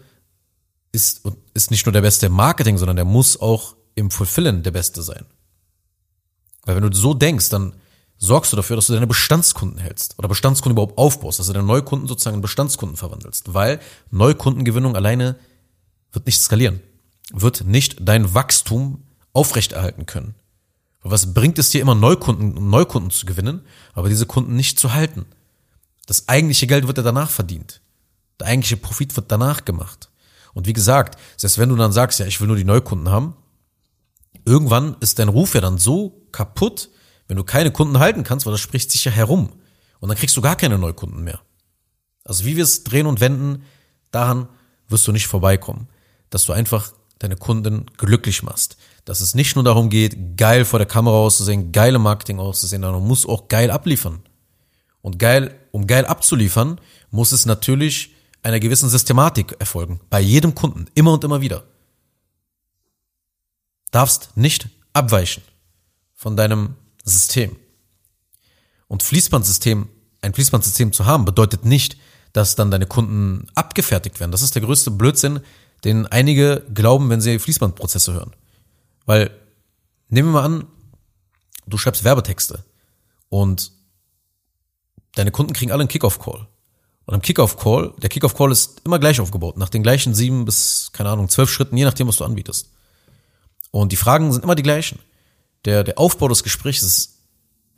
ist, 0.92 1.22
ist 1.54 1.70
nicht 1.70 1.86
nur 1.86 1.92
der 1.92 2.02
Beste 2.02 2.26
im 2.26 2.32
Marketing, 2.32 2.78
sondern 2.78 2.96
der 2.96 3.04
muss 3.04 3.40
auch 3.40 3.76
im 3.94 4.10
Fulfillen 4.10 4.62
der 4.62 4.70
Beste 4.70 5.02
sein. 5.02 5.24
Weil 6.64 6.76
wenn 6.76 6.90
du 6.90 6.96
so 6.96 7.14
denkst, 7.14 7.48
dann 7.48 7.74
sorgst 8.18 8.52
du 8.52 8.56
dafür, 8.56 8.76
dass 8.76 8.86
du 8.86 8.94
deine 8.94 9.06
Bestandskunden 9.06 9.78
hältst 9.78 10.18
oder 10.18 10.28
Bestandskunden 10.28 10.74
überhaupt 10.74 10.98
aufbaust, 10.98 11.38
dass 11.38 11.46
du 11.46 11.52
deine 11.52 11.66
Neukunden 11.66 12.08
sozusagen 12.08 12.36
in 12.36 12.42
Bestandskunden 12.42 12.96
verwandelst. 12.96 13.54
Weil 13.54 13.80
Neukundengewinnung 14.10 14.96
alleine 14.96 15.36
wird 16.12 16.26
nicht 16.26 16.40
skalieren, 16.40 16.80
wird 17.32 17.64
nicht 17.64 17.96
dein 18.00 18.34
Wachstum 18.34 19.04
aufrechterhalten 19.32 20.06
können. 20.06 20.34
Was 21.10 21.34
bringt 21.34 21.58
es 21.58 21.70
dir 21.70 21.80
immer 21.80 21.94
Neukunden, 21.94 22.68
Neukunden 22.68 23.10
zu 23.10 23.26
gewinnen, 23.26 23.62
aber 23.94 24.08
diese 24.08 24.26
Kunden 24.26 24.56
nicht 24.56 24.78
zu 24.78 24.92
halten? 24.92 25.26
Das 26.06 26.28
eigentliche 26.28 26.66
Geld 26.66 26.86
wird 26.86 26.98
ja 26.98 27.04
danach 27.04 27.30
verdient. 27.30 27.80
Der 28.40 28.48
eigentliche 28.48 28.76
Profit 28.76 29.16
wird 29.16 29.30
danach 29.30 29.64
gemacht. 29.64 30.10
Und 30.54 30.66
wie 30.66 30.72
gesagt, 30.72 31.18
selbst 31.36 31.58
wenn 31.58 31.68
du 31.68 31.76
dann 31.76 31.92
sagst, 31.92 32.18
ja, 32.18 32.26
ich 32.26 32.40
will 32.40 32.48
nur 32.48 32.56
die 32.56 32.64
Neukunden 32.64 33.10
haben, 33.10 33.36
irgendwann 34.44 34.96
ist 35.00 35.18
dein 35.18 35.28
Ruf 35.28 35.54
ja 35.54 35.60
dann 35.60 35.78
so 35.78 36.26
kaputt, 36.32 36.90
wenn 37.28 37.36
du 37.36 37.44
keine 37.44 37.72
Kunden 37.72 37.98
halten 37.98 38.22
kannst, 38.22 38.46
weil 38.46 38.52
das 38.52 38.60
spricht 38.60 38.90
sich 38.90 39.04
ja 39.04 39.12
herum. 39.12 39.52
Und 40.00 40.08
dann 40.08 40.18
kriegst 40.18 40.36
du 40.36 40.40
gar 40.40 40.56
keine 40.56 40.78
Neukunden 40.78 41.24
mehr. 41.24 41.40
Also 42.24 42.44
wie 42.44 42.56
wir 42.56 42.64
es 42.64 42.84
drehen 42.84 43.06
und 43.06 43.20
wenden, 43.20 43.64
daran 44.10 44.48
wirst 44.88 45.06
du 45.06 45.12
nicht 45.12 45.26
vorbeikommen. 45.26 45.88
Dass 46.30 46.44
du 46.44 46.52
einfach 46.52 46.92
deine 47.18 47.36
Kunden 47.36 47.86
glücklich 47.96 48.42
machst. 48.42 48.76
Dass 49.06 49.20
es 49.20 49.34
nicht 49.34 49.54
nur 49.54 49.64
darum 49.64 49.88
geht, 49.88 50.36
geil 50.36 50.64
vor 50.64 50.80
der 50.80 50.86
Kamera 50.86 51.14
auszusehen, 51.14 51.70
geile 51.70 52.00
Marketing 52.00 52.40
auszusehen, 52.40 52.82
sondern 52.82 53.00
du 53.00 53.06
musst 53.06 53.26
auch 53.26 53.48
geil 53.48 53.70
abliefern. 53.70 54.20
Und 55.00 55.20
geil, 55.20 55.54
um 55.70 55.86
geil 55.86 56.04
abzuliefern, 56.04 56.80
muss 57.12 57.30
es 57.30 57.46
natürlich 57.46 58.10
einer 58.42 58.58
gewissen 58.58 58.90
Systematik 58.90 59.54
erfolgen. 59.60 60.00
Bei 60.10 60.20
jedem 60.20 60.56
Kunden. 60.56 60.86
Immer 60.94 61.12
und 61.12 61.22
immer 61.22 61.40
wieder. 61.40 61.62
Darfst 63.92 64.36
nicht 64.36 64.68
abweichen 64.92 65.44
von 66.12 66.36
deinem 66.36 66.74
System. 67.04 67.54
Und 68.88 69.04
Fließbandsystem, 69.04 69.88
ein 70.20 70.34
Fließbandsystem 70.34 70.92
zu 70.92 71.06
haben, 71.06 71.24
bedeutet 71.24 71.64
nicht, 71.64 71.96
dass 72.32 72.56
dann 72.56 72.72
deine 72.72 72.86
Kunden 72.86 73.46
abgefertigt 73.54 74.18
werden. 74.18 74.32
Das 74.32 74.42
ist 74.42 74.56
der 74.56 74.62
größte 74.62 74.90
Blödsinn, 74.90 75.38
den 75.84 76.06
einige 76.06 76.66
glauben, 76.74 77.08
wenn 77.08 77.20
sie 77.20 77.38
Fließbandprozesse 77.38 78.12
hören. 78.12 78.32
Weil, 79.06 79.30
nehmen 80.08 80.28
wir 80.28 80.40
mal 80.40 80.44
an, 80.44 80.66
du 81.66 81.78
schreibst 81.78 82.04
Werbetexte 82.04 82.64
und 83.28 83.72
deine 85.14 85.30
Kunden 85.30 85.52
kriegen 85.52 85.72
alle 85.72 85.80
einen 85.80 85.88
Kickoff-Call. 85.88 86.46
Und 87.06 87.14
am 87.14 87.22
Kickoff-Call, 87.22 87.94
der 87.98 88.08
Kickoff-Call 88.10 88.50
ist 88.50 88.82
immer 88.84 88.98
gleich 88.98 89.20
aufgebaut, 89.20 89.56
nach 89.56 89.68
den 89.68 89.84
gleichen 89.84 90.14
sieben 90.14 90.44
bis, 90.44 90.90
keine 90.92 91.08
Ahnung, 91.08 91.28
zwölf 91.28 91.50
Schritten, 91.50 91.76
je 91.76 91.84
nachdem, 91.84 92.08
was 92.08 92.16
du 92.16 92.24
anbietest. 92.24 92.72
Und 93.70 93.92
die 93.92 93.96
Fragen 93.96 94.32
sind 94.32 94.42
immer 94.42 94.56
die 94.56 94.62
gleichen. 94.62 94.98
Der, 95.64 95.84
der 95.84 95.98
Aufbau 95.98 96.28
des 96.28 96.42
Gesprächs 96.42 96.82
ist 96.82 97.18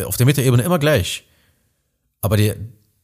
auf 0.02 0.16
der 0.16 0.26
Metaebene 0.26 0.62
immer 0.62 0.78
gleich. 0.78 1.25
Aber 2.20 2.37
der, 2.37 2.56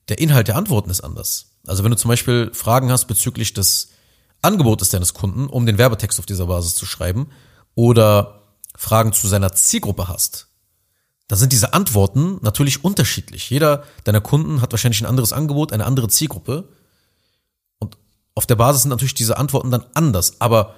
der 0.09 0.19
Inhalt 0.19 0.49
der 0.49 0.57
Antworten 0.57 0.91
ist 0.91 1.03
anders. 1.03 1.57
Also 1.67 1.85
wenn 1.85 1.91
du 1.91 1.97
zum 1.97 2.09
Beispiel 2.09 2.51
Fragen 2.55 2.91
hast 2.91 3.07
bezüglich 3.07 3.53
des 3.53 3.91
Angebotes 4.43 4.91
deines 4.91 5.15
Kunden, 5.15 5.47
um 5.47 5.67
den 5.67 5.79
Werbetext 5.79 6.19
auf 6.19 6.27
dieser 6.27 6.47
Basis 6.47 6.75
zu 6.75 6.87
schreiben, 6.87 7.31
oder 7.75 8.43
Fragen 8.77 9.13
zu 9.13 9.29
seiner 9.29 9.53
Zielgruppe 9.53 10.09
hast, 10.09 10.49
dann 11.29 11.39
sind 11.39 11.53
diese 11.53 11.73
Antworten 11.73 12.39
natürlich 12.43 12.85
unterschiedlich. 12.85 13.49
Jeder 13.49 13.85
deiner 14.05 14.21
Kunden 14.21 14.61
hat 14.61 14.73
wahrscheinlich 14.73 15.01
ein 15.01 15.07
anderes 15.07 15.33
Angebot, 15.33 15.73
eine 15.73 15.87
andere 15.87 16.09
Zielgruppe. 16.09 16.69
Und 17.79 17.97
auf 18.35 18.47
der 18.47 18.57
Basis 18.57 18.83
sind 18.83 18.91
natürlich 18.91 19.15
diese 19.15 19.39
Antworten 19.39 19.71
dann 19.71 19.87
anders. 19.95 20.41
Aber 20.41 20.75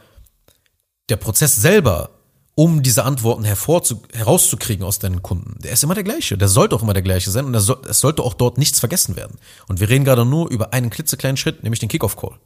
der 1.09 1.17
Prozess 1.17 1.57
selber, 1.57 2.11
um 2.55 2.83
diese 2.83 3.05
Antworten 3.05 3.45
herauszukriegen 3.45 4.85
aus 4.85 5.01
deinen 5.01 5.23
Kunden, 5.23 5.61
der 5.61 5.73
ist 5.73 5.83
immer 5.83 5.95
der 5.95 6.05
gleiche. 6.05 6.39
Der 6.39 6.49
sollte 6.49 6.77
auch 6.77 6.83
immer 6.83 6.95
der 6.95 7.03
gleiche 7.03 7.31
sein 7.31 7.45
und 7.45 7.59
soll, 7.59 7.83
es 7.89 8.01
sollte 8.01 8.23
auch 8.23 8.35
dort 8.35 8.57
nichts 8.57 8.79
vergessen 8.79 9.17
werden. 9.17 9.39
Und 9.67 9.81
wir 9.81 9.89
reden 9.89 10.05
gerade 10.05 10.25
nur 10.25 10.49
über 10.49 10.73
einen 10.73 10.91
klitzekleinen 10.91 11.37
Schritt, 11.37 11.65
nämlich 11.65 11.81
den 11.81 11.89
Kickoff-Call. 11.89 12.39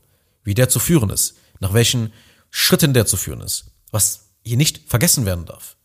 Wie 0.43 0.55
der 0.55 0.71
zu 0.71 0.79
führen 0.79 1.11
ist, 1.11 1.35
nach 1.61 1.75
welchen 1.75 2.13
Schritten 2.49 2.95
der 2.95 3.05
zu 3.05 3.19
führen 3.19 3.43
ist, 3.43 3.67
was 3.91 4.30
hier 4.45 4.57
nicht 4.57 4.89
vergessen 4.89 5.27
werden 5.27 5.47
darf. 5.47 5.77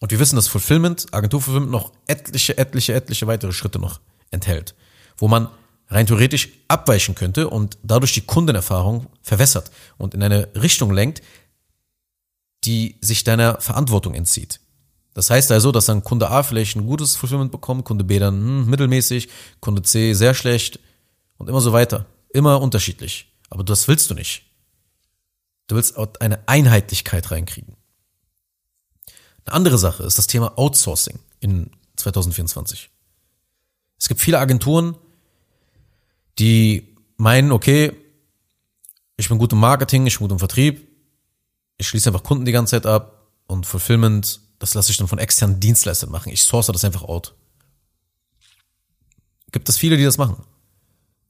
Und 0.00 0.10
wir 0.10 0.18
wissen, 0.18 0.36
dass 0.36 0.48
Fulfillment, 0.48 1.06
Agenturfulfillment 1.12 1.70
noch 1.70 1.92
etliche, 2.06 2.58
etliche, 2.58 2.94
etliche 2.94 3.26
weitere 3.26 3.52
Schritte 3.52 3.78
noch 3.78 4.00
enthält, 4.30 4.74
wo 5.16 5.28
man 5.28 5.48
rein 5.88 6.06
theoretisch 6.06 6.48
abweichen 6.68 7.14
könnte 7.14 7.48
und 7.48 7.78
dadurch 7.82 8.12
die 8.12 8.22
Kundenerfahrung 8.22 9.06
verwässert 9.20 9.70
und 9.98 10.14
in 10.14 10.22
eine 10.22 10.48
Richtung 10.54 10.92
lenkt, 10.92 11.22
die 12.64 12.96
sich 13.00 13.24
deiner 13.24 13.60
Verantwortung 13.60 14.14
entzieht. 14.14 14.60
Das 15.14 15.30
heißt 15.30 15.52
also, 15.52 15.72
dass 15.72 15.86
dann 15.86 16.02
Kunde 16.02 16.30
A 16.30 16.42
vielleicht 16.42 16.76
ein 16.76 16.86
gutes 16.86 17.16
Fulfillment 17.16 17.52
bekommt, 17.52 17.84
Kunde 17.84 18.04
B 18.04 18.18
dann 18.18 18.34
hm, 18.34 18.70
mittelmäßig, 18.70 19.28
Kunde 19.60 19.82
C 19.82 20.14
sehr 20.14 20.34
schlecht 20.34 20.80
und 21.36 21.48
immer 21.48 21.60
so 21.60 21.72
weiter. 21.72 22.06
Immer 22.32 22.60
unterschiedlich. 22.62 23.30
Aber 23.50 23.62
das 23.62 23.88
willst 23.88 24.10
du 24.10 24.14
nicht. 24.14 24.46
Du 25.72 25.76
willst 25.76 25.96
eine 26.20 26.46
Einheitlichkeit 26.46 27.30
reinkriegen. 27.30 27.78
Eine 29.46 29.54
andere 29.54 29.78
Sache 29.78 30.02
ist 30.02 30.18
das 30.18 30.26
Thema 30.26 30.58
Outsourcing 30.58 31.18
in 31.40 31.70
2024. 31.96 32.90
Es 33.98 34.06
gibt 34.06 34.20
viele 34.20 34.38
Agenturen, 34.38 34.98
die 36.38 36.94
meinen, 37.16 37.52
okay, 37.52 37.96
ich 39.16 39.30
bin 39.30 39.38
gut 39.38 39.54
im 39.54 39.60
Marketing, 39.60 40.06
ich 40.06 40.18
bin 40.18 40.28
gut 40.28 40.32
im 40.32 40.38
Vertrieb, 40.40 40.86
ich 41.78 41.88
schließe 41.88 42.10
einfach 42.10 42.22
Kunden 42.22 42.44
die 42.44 42.52
ganze 42.52 42.72
Zeit 42.72 42.84
ab 42.84 43.28
und 43.46 43.64
Fulfillment, 43.64 44.42
das 44.58 44.74
lasse 44.74 44.90
ich 44.90 44.98
dann 44.98 45.08
von 45.08 45.18
externen 45.18 45.58
Dienstleistern 45.58 46.10
machen. 46.10 46.34
Ich 46.34 46.42
source 46.42 46.66
das 46.66 46.84
einfach 46.84 47.04
out. 47.04 47.34
Gibt 49.52 49.70
es 49.70 49.78
viele, 49.78 49.96
die 49.96 50.04
das 50.04 50.18
machen. 50.18 50.44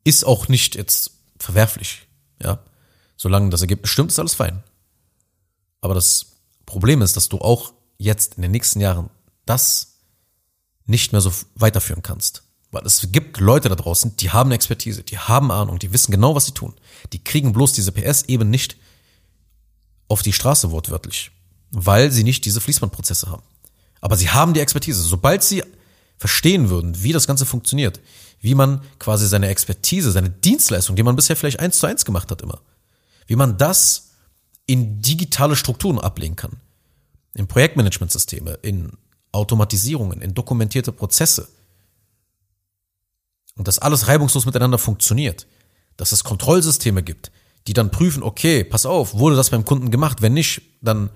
Ist 0.03 0.25
auch 0.25 0.49
nicht 0.49 0.75
jetzt 0.75 1.13
verwerflich, 1.39 2.09
ja. 2.43 2.59
Solange 3.23 3.51
das 3.51 3.61
Ergebnis 3.61 3.89
stimmt, 3.89 4.11
ist 4.11 4.19
alles 4.19 4.35
fein. 4.35 4.65
Aber 5.81 5.95
das 5.95 6.27
Problem 6.67 7.03
ist, 7.03 7.17
dass 7.17 7.29
du 7.29 7.39
auch 7.39 7.73
jetzt 7.97 8.35
in 8.35 8.43
den 8.43 8.51
nächsten 8.51 8.81
Jahren 8.81 9.11
das 9.47 9.99
nicht 10.87 11.13
mehr 11.13 11.21
so 11.21 11.33
weiterführen 11.55 12.03
kannst. 12.03 12.43
Weil 12.73 12.85
es 12.85 13.13
gibt 13.13 13.39
Leute 13.39 13.69
da 13.69 13.77
draußen, 13.77 14.17
die 14.17 14.31
haben 14.31 14.51
Expertise, 14.51 15.05
die 15.05 15.19
haben 15.19 15.53
Ahnung, 15.53 15.79
die 15.79 15.93
wissen 15.93 16.11
genau, 16.11 16.35
was 16.35 16.47
sie 16.47 16.53
tun. 16.53 16.75
Die 17.13 17.23
kriegen 17.23 17.53
bloß 17.53 17.75
diese 17.75 17.93
PS 17.93 18.23
eben 18.23 18.51
nicht 18.51 18.77
auf 20.09 20.23
die 20.23 20.33
Straße 20.33 20.73
wortwörtlich, 20.73 21.31
weil 21.71 22.11
sie 22.11 22.25
nicht 22.25 22.45
diese 22.45 22.61
Fließbandprozesse 22.61 23.31
haben. 23.31 23.45
Aber 24.01 24.17
sie 24.17 24.31
haben 24.31 24.53
die 24.53 24.61
Expertise. 24.61 25.01
Sobald 25.01 25.45
sie 25.45 25.63
verstehen 26.19 26.71
würden, 26.71 27.01
wie 27.05 27.13
das 27.13 27.29
Ganze 27.29 27.47
funktioniert, 27.47 28.01
wie 28.41 28.57
man 28.57 28.83
quasi 28.99 29.29
seine 29.29 29.47
Expertise, 29.47 30.11
seine 30.11 30.31
Dienstleistung, 30.31 30.97
die 30.97 31.05
man 31.05 31.15
bisher 31.15 31.37
vielleicht 31.37 31.61
eins 31.61 31.79
zu 31.79 31.87
eins 31.87 32.05
gemacht 32.05 32.29
hat 32.33 32.43
immer, 32.43 32.61
wie 33.27 33.37
man 33.37 33.59
das 33.59 34.11
in 34.67 35.01
digitale 35.01 35.57
Strukturen 35.57 35.99
ablegen 35.99 36.37
kann, 36.37 36.61
in 37.35 37.47
Projektmanagementsysteme, 37.47 38.59
in 38.63 38.93
Automatisierungen, 39.33 40.21
in 40.21 40.35
dokumentierte 40.35 40.93
Prozesse. 40.93 41.49
Und 43.57 43.69
dass 43.69 43.79
alles 43.79 44.09
reibungslos 44.09 44.47
miteinander 44.47 44.79
funktioniert. 44.79 45.47
Dass 45.97 46.13
es 46.13 46.25
Kontrollsysteme 46.25 47.03
gibt, 47.03 47.33
die 47.67 47.75
dann 47.75 47.91
prüfen, 47.91 48.23
okay, 48.23 48.65
pass 48.65 48.87
auf, 48.87 49.15
wurde 49.15 49.37
das 49.37 49.51
beim 49.51 49.65
Kunden 49.65 49.91
gemacht? 49.91 50.23
Wenn 50.23 50.33
nicht, 50.33 50.63
dann 50.81 51.11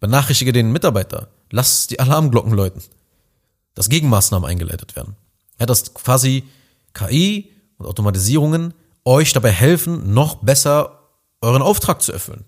benachrichtige 0.00 0.52
den 0.52 0.72
Mitarbeiter. 0.72 1.28
Lass 1.50 1.86
die 1.86 2.00
Alarmglocken 2.00 2.52
läuten. 2.52 2.82
Dass 3.74 3.88
Gegenmaßnahmen 3.88 4.48
eingeleitet 4.48 4.94
werden. 4.94 5.16
Ja, 5.58 5.66
dass 5.66 5.94
quasi 5.94 6.44
KI 6.92 7.50
und 7.78 7.86
Automatisierungen 7.86 8.74
euch 9.04 9.32
dabei 9.32 9.50
helfen, 9.50 10.14
noch 10.14 10.36
besser 10.36 11.03
euren 11.44 11.62
Auftrag 11.62 12.02
zu 12.02 12.12
erfüllen. 12.12 12.44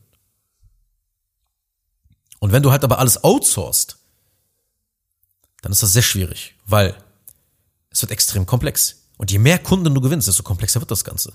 Und 2.41 2.53
wenn 2.53 2.63
du 2.63 2.71
halt 2.71 2.85
aber 2.85 2.99
alles 2.99 3.23
outsourcest, 3.23 3.99
dann 5.63 5.73
ist 5.73 5.83
das 5.83 5.93
sehr 5.93 6.03
schwierig, 6.03 6.55
weil 6.67 6.95
es 7.91 8.03
wird 8.03 8.13
extrem 8.13 8.47
komplex. 8.47 9.03
Und 9.17 9.31
je 9.31 9.39
mehr 9.39 9.59
Kunden 9.59 9.95
du 9.95 10.01
gewinnst, 10.01 10.29
desto 10.29 10.43
komplexer 10.43 10.81
wird 10.81 10.91
das 10.91 11.05
Ganze. 11.05 11.33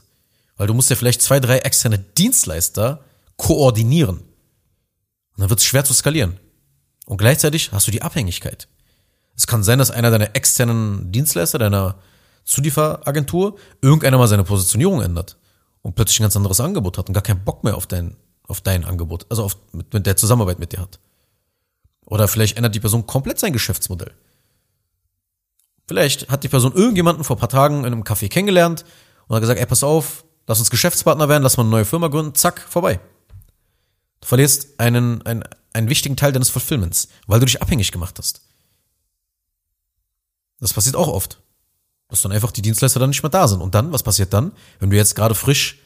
Weil 0.58 0.68
du 0.68 0.74
musst 0.74 0.90
ja 0.90 0.96
vielleicht 0.96 1.22
zwei, 1.22 1.40
drei 1.40 1.60
externe 1.60 1.98
Dienstleister 1.98 3.04
koordinieren. 3.38 4.18
Und 4.20 4.26
dann 5.38 5.50
wird 5.50 5.60
es 5.60 5.66
schwer 5.66 5.84
zu 5.84 5.94
skalieren. 5.94 6.40
Und 7.06 7.18
gleichzeitig 7.18 7.72
hast 7.72 7.88
du 7.88 7.92
die 7.92 8.04
Abhängigkeit. 8.04 8.68
Es 9.36 9.48
kann 9.48 9.64
sein, 9.64 9.80
dass 9.80 9.90
einer 9.90 10.12
deiner 10.12 10.36
externen 10.36 11.12
Dienstleister, 11.12 11.58
deiner 11.58 11.98
Zulieferagentur, 12.44 13.58
irgendeiner 13.82 14.18
mal 14.18 14.28
seine 14.28 14.44
Positionierung 14.44 15.02
ändert 15.02 15.38
und 15.82 15.96
plötzlich 15.96 16.20
ein 16.20 16.24
ganz 16.24 16.36
anderes 16.36 16.60
Angebot 16.60 16.98
hat 16.98 17.08
und 17.08 17.14
gar 17.14 17.24
keinen 17.24 17.44
Bock 17.44 17.64
mehr 17.64 17.76
auf 17.76 17.88
dein 17.88 18.16
auf 18.52 18.62
dein 18.62 18.84
Angebot, 18.84 19.26
also 19.30 19.44
auf, 19.44 19.58
mit, 19.72 19.94
mit 19.94 20.06
der 20.06 20.18
Zusammenarbeit 20.18 20.60
mit 20.60 20.74
dir 20.74 20.80
hat. 20.80 21.00
Oder 22.06 22.28
vielleicht 22.28 22.58
ändert 22.58 22.76
die 22.76 22.80
Person 22.80 23.08
komplett 23.08 23.40
sein 23.40 23.54
Geschäftsmodell. 23.54 24.12
Vielleicht 25.88 26.30
hat 26.30 26.44
die 26.44 26.50
Person 26.50 26.74
irgendjemanden 26.74 27.24
vor 27.24 27.38
paar 27.38 27.50
Tagen 27.50 27.80
in 27.80 27.86
einem 27.86 28.04
Café 28.04 28.30
kennengelernt 28.30 28.86
und 29.28 29.36
hat 29.36 29.42
gesagt, 29.42 29.60
ey, 29.60 29.66
pass 29.66 29.84
auf, 29.84 30.26
lass 30.48 30.60
uns 30.60 30.70
Geschäftspartner 30.70 31.30
werden, 31.30 31.44
lass 31.44 31.58
mal 31.58 31.64
eine 31.64 31.72
neue 31.72 31.86
Firma 31.86 32.10
gründen, 32.10 32.36
zack, 32.36 32.62
vorbei. 32.62 33.00
Du 34.20 34.28
verlierst 34.28 34.80
einen, 34.80 35.22
einen, 35.24 35.44
einen 35.74 35.90
wichtigen 35.90 36.18
Teil 36.18 36.32
deines 36.32 36.50
Fulfillments, 36.50 37.08
weil 37.28 37.40
du 37.40 37.46
dich 37.46 37.62
abhängig 37.62 37.92
gemacht 37.92 38.20
hast. 38.20 38.42
Das 40.60 40.74
passiert 40.74 40.96
auch 40.96 41.08
oft. 41.08 41.42
Dass 42.12 42.22
dann 42.22 42.32
einfach 42.32 42.52
die 42.52 42.62
Dienstleister 42.62 43.00
dann 43.00 43.10
nicht 43.10 43.24
mehr 43.24 43.30
da 43.30 43.48
sind. 43.48 43.62
Und 43.62 43.74
dann, 43.74 43.94
was 43.94 44.04
passiert 44.04 44.34
dann, 44.34 44.52
wenn 44.80 44.90
du 44.90 44.98
jetzt 44.98 45.16
gerade 45.16 45.34
frisch 45.34 45.80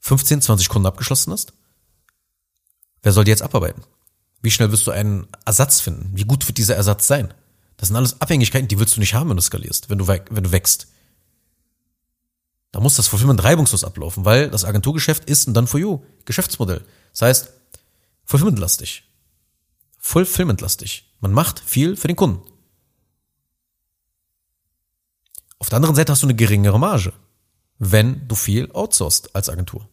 15, 0.00 0.40
20 0.40 0.68
Kunden 0.68 0.86
abgeschlossen 0.86 1.32
hast? 1.32 1.52
Wer 3.02 3.12
soll 3.12 3.24
die 3.24 3.30
jetzt 3.30 3.42
abarbeiten? 3.42 3.82
Wie 4.42 4.50
schnell 4.52 4.70
wirst 4.70 4.86
du 4.86 4.92
einen 4.92 5.26
Ersatz 5.44 5.80
finden? 5.80 6.12
Wie 6.14 6.24
gut 6.24 6.46
wird 6.46 6.58
dieser 6.58 6.76
Ersatz 6.76 7.08
sein? 7.08 7.34
Das 7.76 7.88
sind 7.88 7.96
alles 7.96 8.20
Abhängigkeiten, 8.20 8.68
die 8.68 8.78
willst 8.78 8.96
du 8.96 9.00
nicht 9.00 9.14
haben, 9.14 9.28
wenn 9.28 9.36
du 9.36 9.42
skalierst, 9.42 9.90
wenn 9.90 9.98
du, 9.98 10.06
wenn 10.06 10.44
du 10.44 10.52
wächst. 10.52 10.86
Da 12.70 12.78
muss 12.78 12.94
das 12.94 13.08
Fulfillment 13.08 13.42
reibungslos 13.42 13.82
ablaufen, 13.82 14.24
weil 14.24 14.48
das 14.50 14.64
Agenturgeschäft 14.64 15.24
ist 15.24 15.48
ein 15.48 15.54
Done 15.54 15.66
for 15.66 15.80
You 15.80 16.04
Geschäftsmodell. 16.26 16.84
Das 17.10 17.22
heißt, 17.22 17.52
Fulfillment-lastig. 18.24 19.02
Fulfillment-lastig. 19.98 21.10
Man 21.20 21.32
macht 21.32 21.58
viel 21.58 21.96
für 21.96 22.06
den 22.06 22.16
Kunden. 22.16 22.42
Auf 25.58 25.68
der 25.68 25.76
anderen 25.76 25.94
Seite 25.94 26.12
hast 26.12 26.22
du 26.22 26.26
eine 26.26 26.34
geringere 26.34 26.78
Marge, 26.78 27.12
wenn 27.78 28.26
du 28.28 28.34
viel 28.34 28.70
outsourcest 28.72 29.34
als 29.34 29.48
Agentur. 29.48 29.88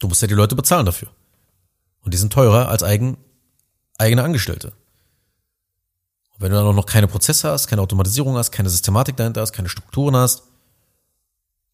Du 0.00 0.08
musst 0.08 0.22
ja 0.22 0.28
die 0.28 0.34
Leute 0.34 0.54
bezahlen 0.54 0.86
dafür. 0.86 1.08
Und 2.02 2.14
die 2.14 2.18
sind 2.18 2.32
teurer 2.32 2.68
als 2.68 2.82
eigen, 2.82 3.16
eigene 3.98 4.22
Angestellte. 4.22 4.72
Und 6.34 6.40
wenn 6.40 6.50
du 6.50 6.56
dann 6.56 6.66
auch 6.66 6.74
noch 6.74 6.86
keine 6.86 7.08
Prozesse 7.08 7.50
hast, 7.50 7.66
keine 7.66 7.82
Automatisierung 7.82 8.36
hast, 8.36 8.50
keine 8.50 8.70
Systematik 8.70 9.16
dahinter 9.16 9.40
hast, 9.40 9.52
keine 9.52 9.68
Strukturen 9.68 10.16
hast, 10.16 10.44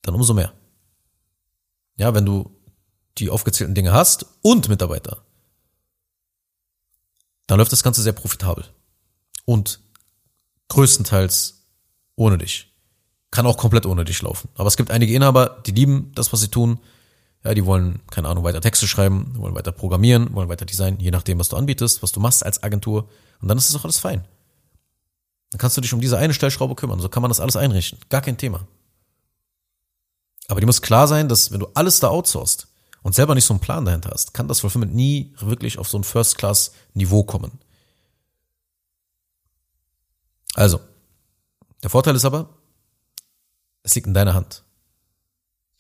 dann 0.03 0.15
umso 0.15 0.35
mehr. 0.35 0.53
Ja, 1.97 2.15
wenn 2.15 2.25
du 2.25 2.51
die 3.19 3.29
aufgezählten 3.29 3.75
Dinge 3.75 3.93
hast 3.93 4.27
und 4.41 4.69
Mitarbeiter, 4.69 5.25
dann 7.47 7.59
läuft 7.59 7.73
das 7.73 7.83
Ganze 7.83 8.03
sehr 8.03 8.13
profitabel. 8.13 8.65
Und 9.45 9.81
größtenteils 10.69 11.62
ohne 12.17 12.39
dich. 12.39 12.73
Kann 13.31 13.47
auch 13.47 13.57
komplett 13.57 13.87
ohne 13.87 14.05
dich 14.05 14.21
laufen. 14.23 14.49
Aber 14.57 14.69
es 14.69 14.77
gibt 14.77 14.91
einige 14.91 15.15
Inhaber, 15.15 15.63
die 15.67 15.73
lieben 15.73 16.13
das, 16.15 16.33
was 16.33 16.41
sie 16.41 16.49
tun. 16.49 16.79
Ja, 17.45 17.55
die 17.55 17.67
wollen, 17.67 18.01
keine 18.11 18.29
Ahnung, 18.29 18.45
weiter 18.45 18.61
Texte 18.61 18.87
schreiben, 18.87 19.33
wollen 19.37 19.55
weiter 19.55 19.73
programmieren, 19.73 20.33
wollen 20.35 20.49
weiter 20.49 20.65
designen, 20.65 21.01
je 21.01 21.11
nachdem, 21.11 21.39
was 21.41 21.49
du 21.49 21.57
anbietest, 21.57 22.03
was 22.03 22.13
du 22.13 22.21
machst 22.21 22.45
als 22.45 22.63
Agentur. 22.63 23.09
Und 23.41 23.49
dann 23.49 23.59
ist 23.59 23.69
es 23.69 23.75
auch 23.75 23.85
alles 23.85 23.99
fein. 23.99 24.25
Dann 25.51 25.59
kannst 25.59 25.77
du 25.77 25.81
dich 25.81 25.93
um 25.93 26.01
diese 26.01 26.19
eine 26.19 26.35
Stellschraube 26.35 26.75
kümmern. 26.75 27.01
So 27.01 27.09
kann 27.09 27.23
man 27.23 27.31
das 27.31 27.41
alles 27.41 27.57
einrichten. 27.57 27.99
Gar 28.09 28.21
kein 28.21 28.39
Thema. 28.39 28.67
Aber 30.49 30.61
die 30.61 30.67
muss 30.67 30.83
klar 30.83 31.09
sein, 31.09 31.29
dass 31.29 31.51
wenn 31.51 31.61
du 31.61 31.69
alles 31.75 32.01
da 32.01 32.09
outsourcest 32.09 32.69
und 33.03 33.15
selber 33.15 33.35
nicht 33.35 33.45
so 33.45 33.55
einen 33.55 33.61
Plan 33.61 33.85
dahinter 33.85 34.11
hast, 34.13 34.35
kann 34.35 34.49
das 34.49 34.61
Fulfillment 34.61 34.95
nie 34.95 35.33
wirklich 35.41 35.79
auf 35.79 35.89
so 35.89 35.99
ein 35.99 36.05
First-Class-Niveau 36.05 37.25
kommen. 37.25 37.53
Also, 40.55 40.81
der 41.83 41.91
Vorteil 41.91 42.15
ist 42.15 42.25
aber, 42.25 42.59
es 43.83 43.95
liegt 43.95 44.07
in 44.07 44.15
deiner 44.15 44.35
Hand. 44.35 44.65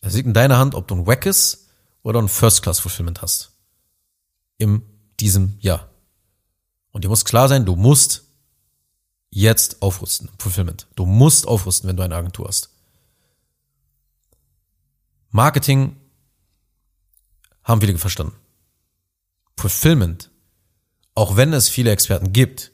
Es 0.00 0.14
liegt 0.14 0.26
in 0.26 0.34
deiner 0.34 0.58
Hand, 0.58 0.74
ob 0.74 0.88
du 0.88 0.96
ein 0.96 1.06
wackes 1.06 1.68
oder 2.02 2.20
ein 2.20 2.28
First-Class-Fulfillment 2.28 3.22
hast. 3.22 3.52
In 4.58 4.82
diesem 5.20 5.56
Jahr. 5.60 5.90
Und 6.90 7.04
dir 7.04 7.08
muss 7.08 7.24
klar 7.24 7.48
sein, 7.48 7.64
du 7.64 7.76
musst 7.76 8.24
jetzt 9.30 9.80
aufrüsten, 9.80 10.28
Fulfillment. 10.38 10.88
Du 10.96 11.06
musst 11.06 11.46
aufrüsten, 11.46 11.88
wenn 11.88 11.96
du 11.96 12.02
eine 12.02 12.16
Agentur 12.16 12.48
hast. 12.48 12.70
Marketing 15.30 15.96
haben 17.64 17.80
viele 17.80 17.96
verstanden. 17.96 18.36
Fulfillment, 19.56 20.30
auch 21.14 21.36
wenn 21.36 21.52
es 21.52 21.68
viele 21.68 21.92
Experten 21.92 22.32
gibt, 22.32 22.71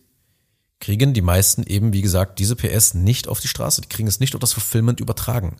kriegen 0.80 1.12
die 1.12 1.22
meisten 1.22 1.64
eben, 1.64 1.92
wie 1.92 2.02
gesagt, 2.02 2.38
diese 2.38 2.56
PS 2.56 2.94
nicht 2.94 3.28
auf 3.28 3.40
die 3.40 3.48
Straße. 3.48 3.80
Die 3.80 3.88
kriegen 3.88 4.08
es 4.08 4.20
nicht 4.20 4.34
auf 4.34 4.40
das 4.40 4.52
Fulfillment 4.52 5.00
übertragen. 5.00 5.56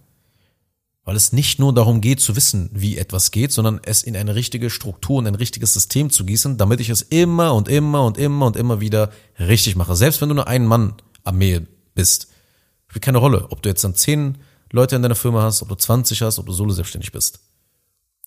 Weil 1.05 1.17
es 1.17 1.33
nicht 1.33 1.59
nur 1.59 1.75
darum 1.75 2.01
geht 2.01 2.21
zu 2.21 2.37
wissen, 2.37 2.71
wie 2.73 2.99
etwas 2.99 3.31
geht, 3.31 3.51
sondern 3.51 3.81
es 3.83 4.03
in 4.03 4.17
eine 4.17 4.35
richtige 4.35 4.69
Struktur 4.69 5.19
und 5.19 5.27
ein 5.27 5.35
richtiges 5.35 5.73
System 5.73 6.11
zu 6.11 6.25
gießen, 6.25 6.59
damit 6.59 6.81
ich 6.81 6.91
es 6.91 7.03
immer 7.03 7.55
und 7.55 7.69
immer 7.69 8.05
und 8.05 8.19
immer 8.19 8.47
und 8.47 8.57
immer 8.57 8.81
wieder 8.81 9.11
richtig 9.39 9.75
mache. 9.75 9.97
Selbst 9.97 10.21
wenn 10.21 10.29
du 10.29 10.35
nur 10.35 10.49
ein 10.49 10.67
Mann 10.67 10.95
Armee 11.25 11.67
bist. 11.95 12.29
Spielt 12.89 13.05
keine 13.05 13.19
Rolle, 13.19 13.47
ob 13.51 13.63
du 13.63 13.69
jetzt 13.69 13.85
dann 13.85 13.95
zehn 13.95 14.39
Leute 14.71 14.97
in 14.97 15.03
deiner 15.03 15.15
Firma 15.15 15.43
hast, 15.43 15.63
ob 15.63 15.69
du 15.69 15.75
20 15.75 16.23
hast, 16.23 16.39
ob 16.39 16.47
du 16.47 16.53
solo 16.53 16.73
selbstständig 16.73 17.13
bist. 17.13 17.41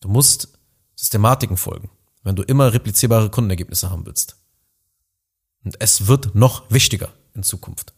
Du 0.01 0.08
musst 0.08 0.49
Systematiken 0.95 1.58
folgen, 1.58 1.89
wenn 2.23 2.36
du 2.36 2.43
immer 2.43 2.73
replizierbare 2.73 3.30
Kundenergebnisse 3.30 3.89
haben 3.89 4.06
willst. 4.06 4.38
Und 5.63 5.80
es 5.80 6.08
wird 6.08 6.36
noch 6.36 6.69
wichtiger 6.69 7.13
in 7.34 7.43
Zukunft. 7.43 7.93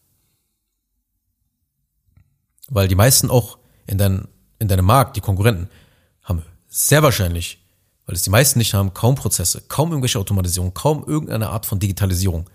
Weil 2.67 2.87
die 2.87 2.95
meisten 2.95 3.29
auch 3.29 3.57
in, 3.87 3.97
dein, 3.97 4.27
in 4.59 4.67
deinem 4.67 4.85
Markt, 4.85 5.15
die 5.15 5.21
Konkurrenten, 5.21 5.69
haben 6.23 6.43
sehr 6.67 7.03
wahrscheinlich, 7.03 7.63
weil 8.05 8.15
es 8.15 8.23
die 8.23 8.29
meisten 8.29 8.59
nicht 8.59 8.73
haben, 8.73 8.93
kaum 8.93 9.15
Prozesse, 9.15 9.61
kaum 9.67 9.89
irgendwelche 9.89 10.19
Automatisierung, 10.19 10.73
kaum 10.73 11.05
irgendeine 11.05 11.49
Art 11.49 11.65
von 11.65 11.79
Digitalisierung. 11.79 12.49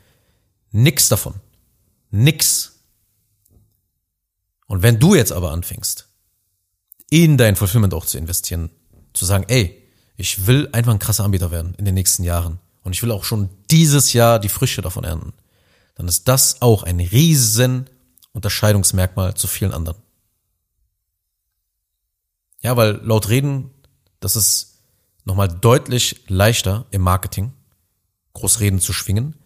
Nix 0.70 1.08
davon. 1.08 1.34
Nix. 2.10 2.80
Und 4.66 4.82
wenn 4.82 4.98
du 4.98 5.14
jetzt 5.14 5.32
aber 5.32 5.52
anfängst, 5.52 6.08
in 7.10 7.38
dein 7.38 7.56
Fulfillment 7.56 7.94
auch 7.94 8.04
zu 8.04 8.18
investieren, 8.18 8.70
zu 9.14 9.24
sagen, 9.24 9.44
ey, 9.48 9.82
ich 10.16 10.46
will 10.46 10.68
einfach 10.72 10.92
ein 10.92 10.98
krasser 10.98 11.24
Anbieter 11.24 11.50
werden 11.50 11.74
in 11.78 11.84
den 11.84 11.94
nächsten 11.94 12.24
Jahren 12.24 12.58
und 12.82 12.92
ich 12.92 13.02
will 13.02 13.10
auch 13.10 13.24
schon 13.24 13.48
dieses 13.70 14.12
Jahr 14.12 14.38
die 14.38 14.48
Früchte 14.48 14.82
davon 14.82 15.04
ernten, 15.04 15.32
dann 15.94 16.08
ist 16.08 16.28
das 16.28 16.62
auch 16.62 16.82
ein 16.82 17.00
riesen 17.00 17.88
Unterscheidungsmerkmal 18.32 19.34
zu 19.34 19.46
vielen 19.46 19.72
anderen. 19.72 19.98
Ja, 22.60 22.76
weil 22.76 23.00
laut 23.02 23.28
Reden, 23.28 23.70
das 24.20 24.36
ist 24.36 24.78
nochmal 25.24 25.48
deutlich 25.48 26.24
leichter 26.28 26.86
im 26.90 27.02
Marketing, 27.02 27.52
Großreden 28.32 28.80
zu 28.80 28.92
schwingen, 28.92 29.36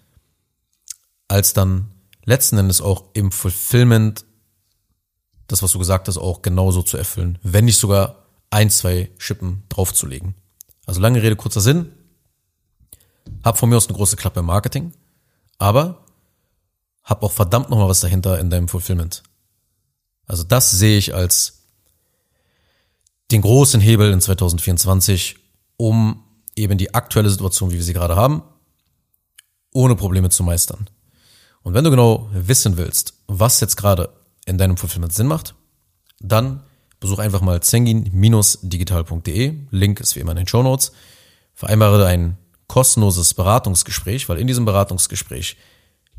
als 1.28 1.52
dann 1.52 1.90
letzten 2.24 2.58
Endes 2.58 2.80
auch 2.80 3.04
im 3.14 3.32
Fulfillment 3.32 4.24
das, 5.46 5.62
was 5.62 5.72
du 5.72 5.78
gesagt 5.78 6.08
hast, 6.08 6.18
auch 6.18 6.42
genauso 6.42 6.82
zu 6.82 6.96
erfüllen, 6.96 7.38
wenn 7.42 7.66
nicht 7.66 7.78
sogar 7.78 8.26
ein, 8.50 8.70
zwei 8.70 9.10
Schippen 9.18 9.64
draufzulegen. 9.68 10.34
Also 10.86 11.00
lange 11.00 11.22
Rede, 11.22 11.36
kurzer 11.36 11.60
Sinn. 11.60 11.92
Hab 13.44 13.58
von 13.58 13.68
mir 13.68 13.76
aus 13.76 13.88
eine 13.88 13.96
große 13.96 14.16
Klappe 14.16 14.40
im 14.40 14.46
Marketing, 14.46 14.92
aber 15.58 16.04
hab 17.02 17.22
auch 17.22 17.32
verdammt 17.32 17.70
nochmal 17.70 17.88
was 17.88 18.00
dahinter 18.00 18.38
in 18.38 18.50
deinem 18.50 18.68
Fulfillment. 18.68 19.22
Also 20.26 20.44
das 20.44 20.70
sehe 20.70 20.98
ich 20.98 21.14
als 21.14 21.62
den 23.30 23.42
großen 23.42 23.80
Hebel 23.80 24.12
in 24.12 24.20
2024, 24.20 25.36
um 25.76 26.22
eben 26.54 26.78
die 26.78 26.94
aktuelle 26.94 27.30
Situation, 27.30 27.70
wie 27.70 27.76
wir 27.76 27.82
sie 27.82 27.94
gerade 27.94 28.14
haben, 28.16 28.42
ohne 29.72 29.96
Probleme 29.96 30.30
zu 30.30 30.44
meistern. 30.44 30.88
Und 31.62 31.74
wenn 31.74 31.84
du 31.84 31.90
genau 31.90 32.28
wissen 32.32 32.76
willst, 32.76 33.14
was 33.26 33.60
jetzt 33.60 33.76
gerade 33.76 34.10
in 34.44 34.58
deinem 34.58 34.76
Fulfillment 34.76 35.12
Sinn 35.12 35.26
macht, 35.28 35.54
dann 36.20 36.62
besuch 37.00 37.18
einfach 37.18 37.40
mal 37.40 37.62
zengin-digital.de. 37.62 39.54
Link 39.70 40.00
ist 40.00 40.14
wie 40.14 40.20
immer 40.20 40.32
in 40.32 40.38
den 40.38 40.48
Show 40.48 40.62
Notes. 40.62 40.92
Vereinbare 41.54 42.06
ein 42.06 42.36
kostenloses 42.68 43.34
Beratungsgespräch, 43.34 44.28
weil 44.28 44.38
in 44.38 44.46
diesem 44.46 44.64
Beratungsgespräch 44.64 45.56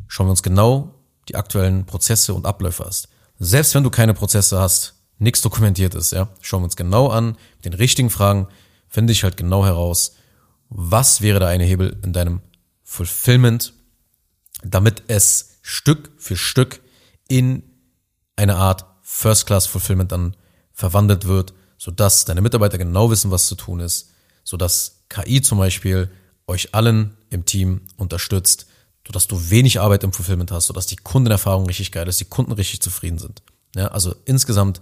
schauen 0.08 0.28
wir 0.28 0.32
uns 0.32 0.44
genau 0.44 0.94
die 1.28 1.36
aktuellen 1.36 1.86
Prozesse 1.86 2.34
und 2.34 2.46
Abläufe 2.46 2.84
hast. 2.86 3.10
Selbst 3.40 3.74
wenn 3.76 3.84
du 3.84 3.90
keine 3.90 4.14
Prozesse 4.14 4.60
hast, 4.60 4.96
nichts 5.18 5.42
dokumentiert 5.42 5.96
ist, 5.96 6.12
ja, 6.12 6.30
schauen 6.42 6.62
wir 6.62 6.66
uns 6.66 6.76
genau 6.76 7.08
an, 7.08 7.38
mit 7.56 7.66
den 7.66 7.74
richtigen 7.74 8.10
Fragen, 8.10 8.48
finde 8.88 9.14
ich 9.14 9.24
halt 9.24 9.38
genau 9.38 9.66
heraus, 9.66 10.16
was 10.70 11.22
wäre 11.22 11.40
da 11.40 11.48
eine 11.48 11.64
Hebel 11.64 12.00
in 12.04 12.14
deinem 12.14 12.42
Fulfillment, 12.84 13.74
damit 14.64 15.04
es 15.08 15.60
Stück 15.62 16.12
für 16.18 16.36
Stück 16.36 16.82
in 17.28 17.64
eine 18.36 18.56
Art 18.56 18.86
First-Class 19.02 19.66
Fulfillment 19.68 20.12
dann 20.12 20.36
verwandelt 20.72 21.26
wird, 21.26 21.54
sodass 21.78 22.26
deine 22.26 22.42
Mitarbeiter 22.42 22.78
genau 22.78 23.10
wissen, 23.12 23.32
was 23.32 23.48
zu 23.48 23.56
tun 23.56 23.80
ist, 23.80 24.12
sodass 24.44 25.04
KI 25.10 25.42
zum 25.42 25.58
Beispiel 25.58 26.12
euch 26.48 26.74
allen 26.74 27.16
im 27.30 27.46
Team 27.46 27.82
unterstützt, 27.98 28.68
sodass 29.06 29.28
du 29.28 29.50
wenig 29.50 29.80
Arbeit 29.80 30.04
im 30.04 30.14
Fulfillment 30.14 30.52
hast, 30.52 30.68
sodass 30.68 30.88
die 30.88 30.96
Kundenerfahrung 30.96 31.66
richtig 31.66 31.92
geil 31.92 32.08
ist, 32.08 32.20
die 32.20 32.26
Kunden 32.26 32.52
richtig 32.52 32.82
zufrieden 32.82 33.20
sind. 33.20 33.42
Ja, 33.76 33.88
also 33.88 34.16
insgesamt 34.26 34.82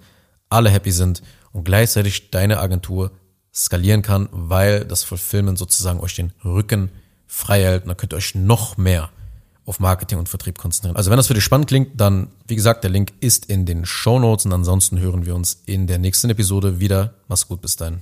alle 0.49 0.69
happy 0.69 0.91
sind 0.91 1.21
und 1.53 1.63
gleichzeitig 1.63 2.31
deine 2.31 2.59
Agentur 2.59 3.11
skalieren 3.53 4.01
kann, 4.01 4.29
weil 4.31 4.85
das 4.85 5.03
Fulfillment 5.03 5.57
sozusagen 5.57 5.99
euch 5.99 6.15
den 6.15 6.33
Rücken 6.43 6.89
frei 7.27 7.63
hält 7.63 7.83
und 7.83 7.89
dann 7.89 7.97
könnt 7.97 8.13
ihr 8.13 8.17
euch 8.17 8.35
noch 8.35 8.77
mehr 8.77 9.09
auf 9.65 9.79
Marketing 9.79 10.17
und 10.17 10.29
Vertrieb 10.29 10.57
konzentrieren. 10.57 10.97
Also 10.97 11.11
wenn 11.11 11.17
das 11.17 11.27
für 11.27 11.33
dich 11.33 11.43
spannend 11.43 11.67
klingt, 11.67 11.99
dann, 11.99 12.29
wie 12.47 12.55
gesagt, 12.55 12.83
der 12.83 12.91
Link 12.91 13.13
ist 13.19 13.45
in 13.45 13.65
den 13.65 13.85
Show 13.85 14.19
Notes 14.19 14.45
und 14.45 14.53
ansonsten 14.53 14.99
hören 14.99 15.25
wir 15.25 15.35
uns 15.35 15.61
in 15.65 15.87
der 15.87 15.97
nächsten 15.97 16.29
Episode 16.29 16.79
wieder. 16.79 17.13
Mach's 17.27 17.47
gut, 17.47 17.61
bis 17.61 17.75
dahin. 17.75 18.01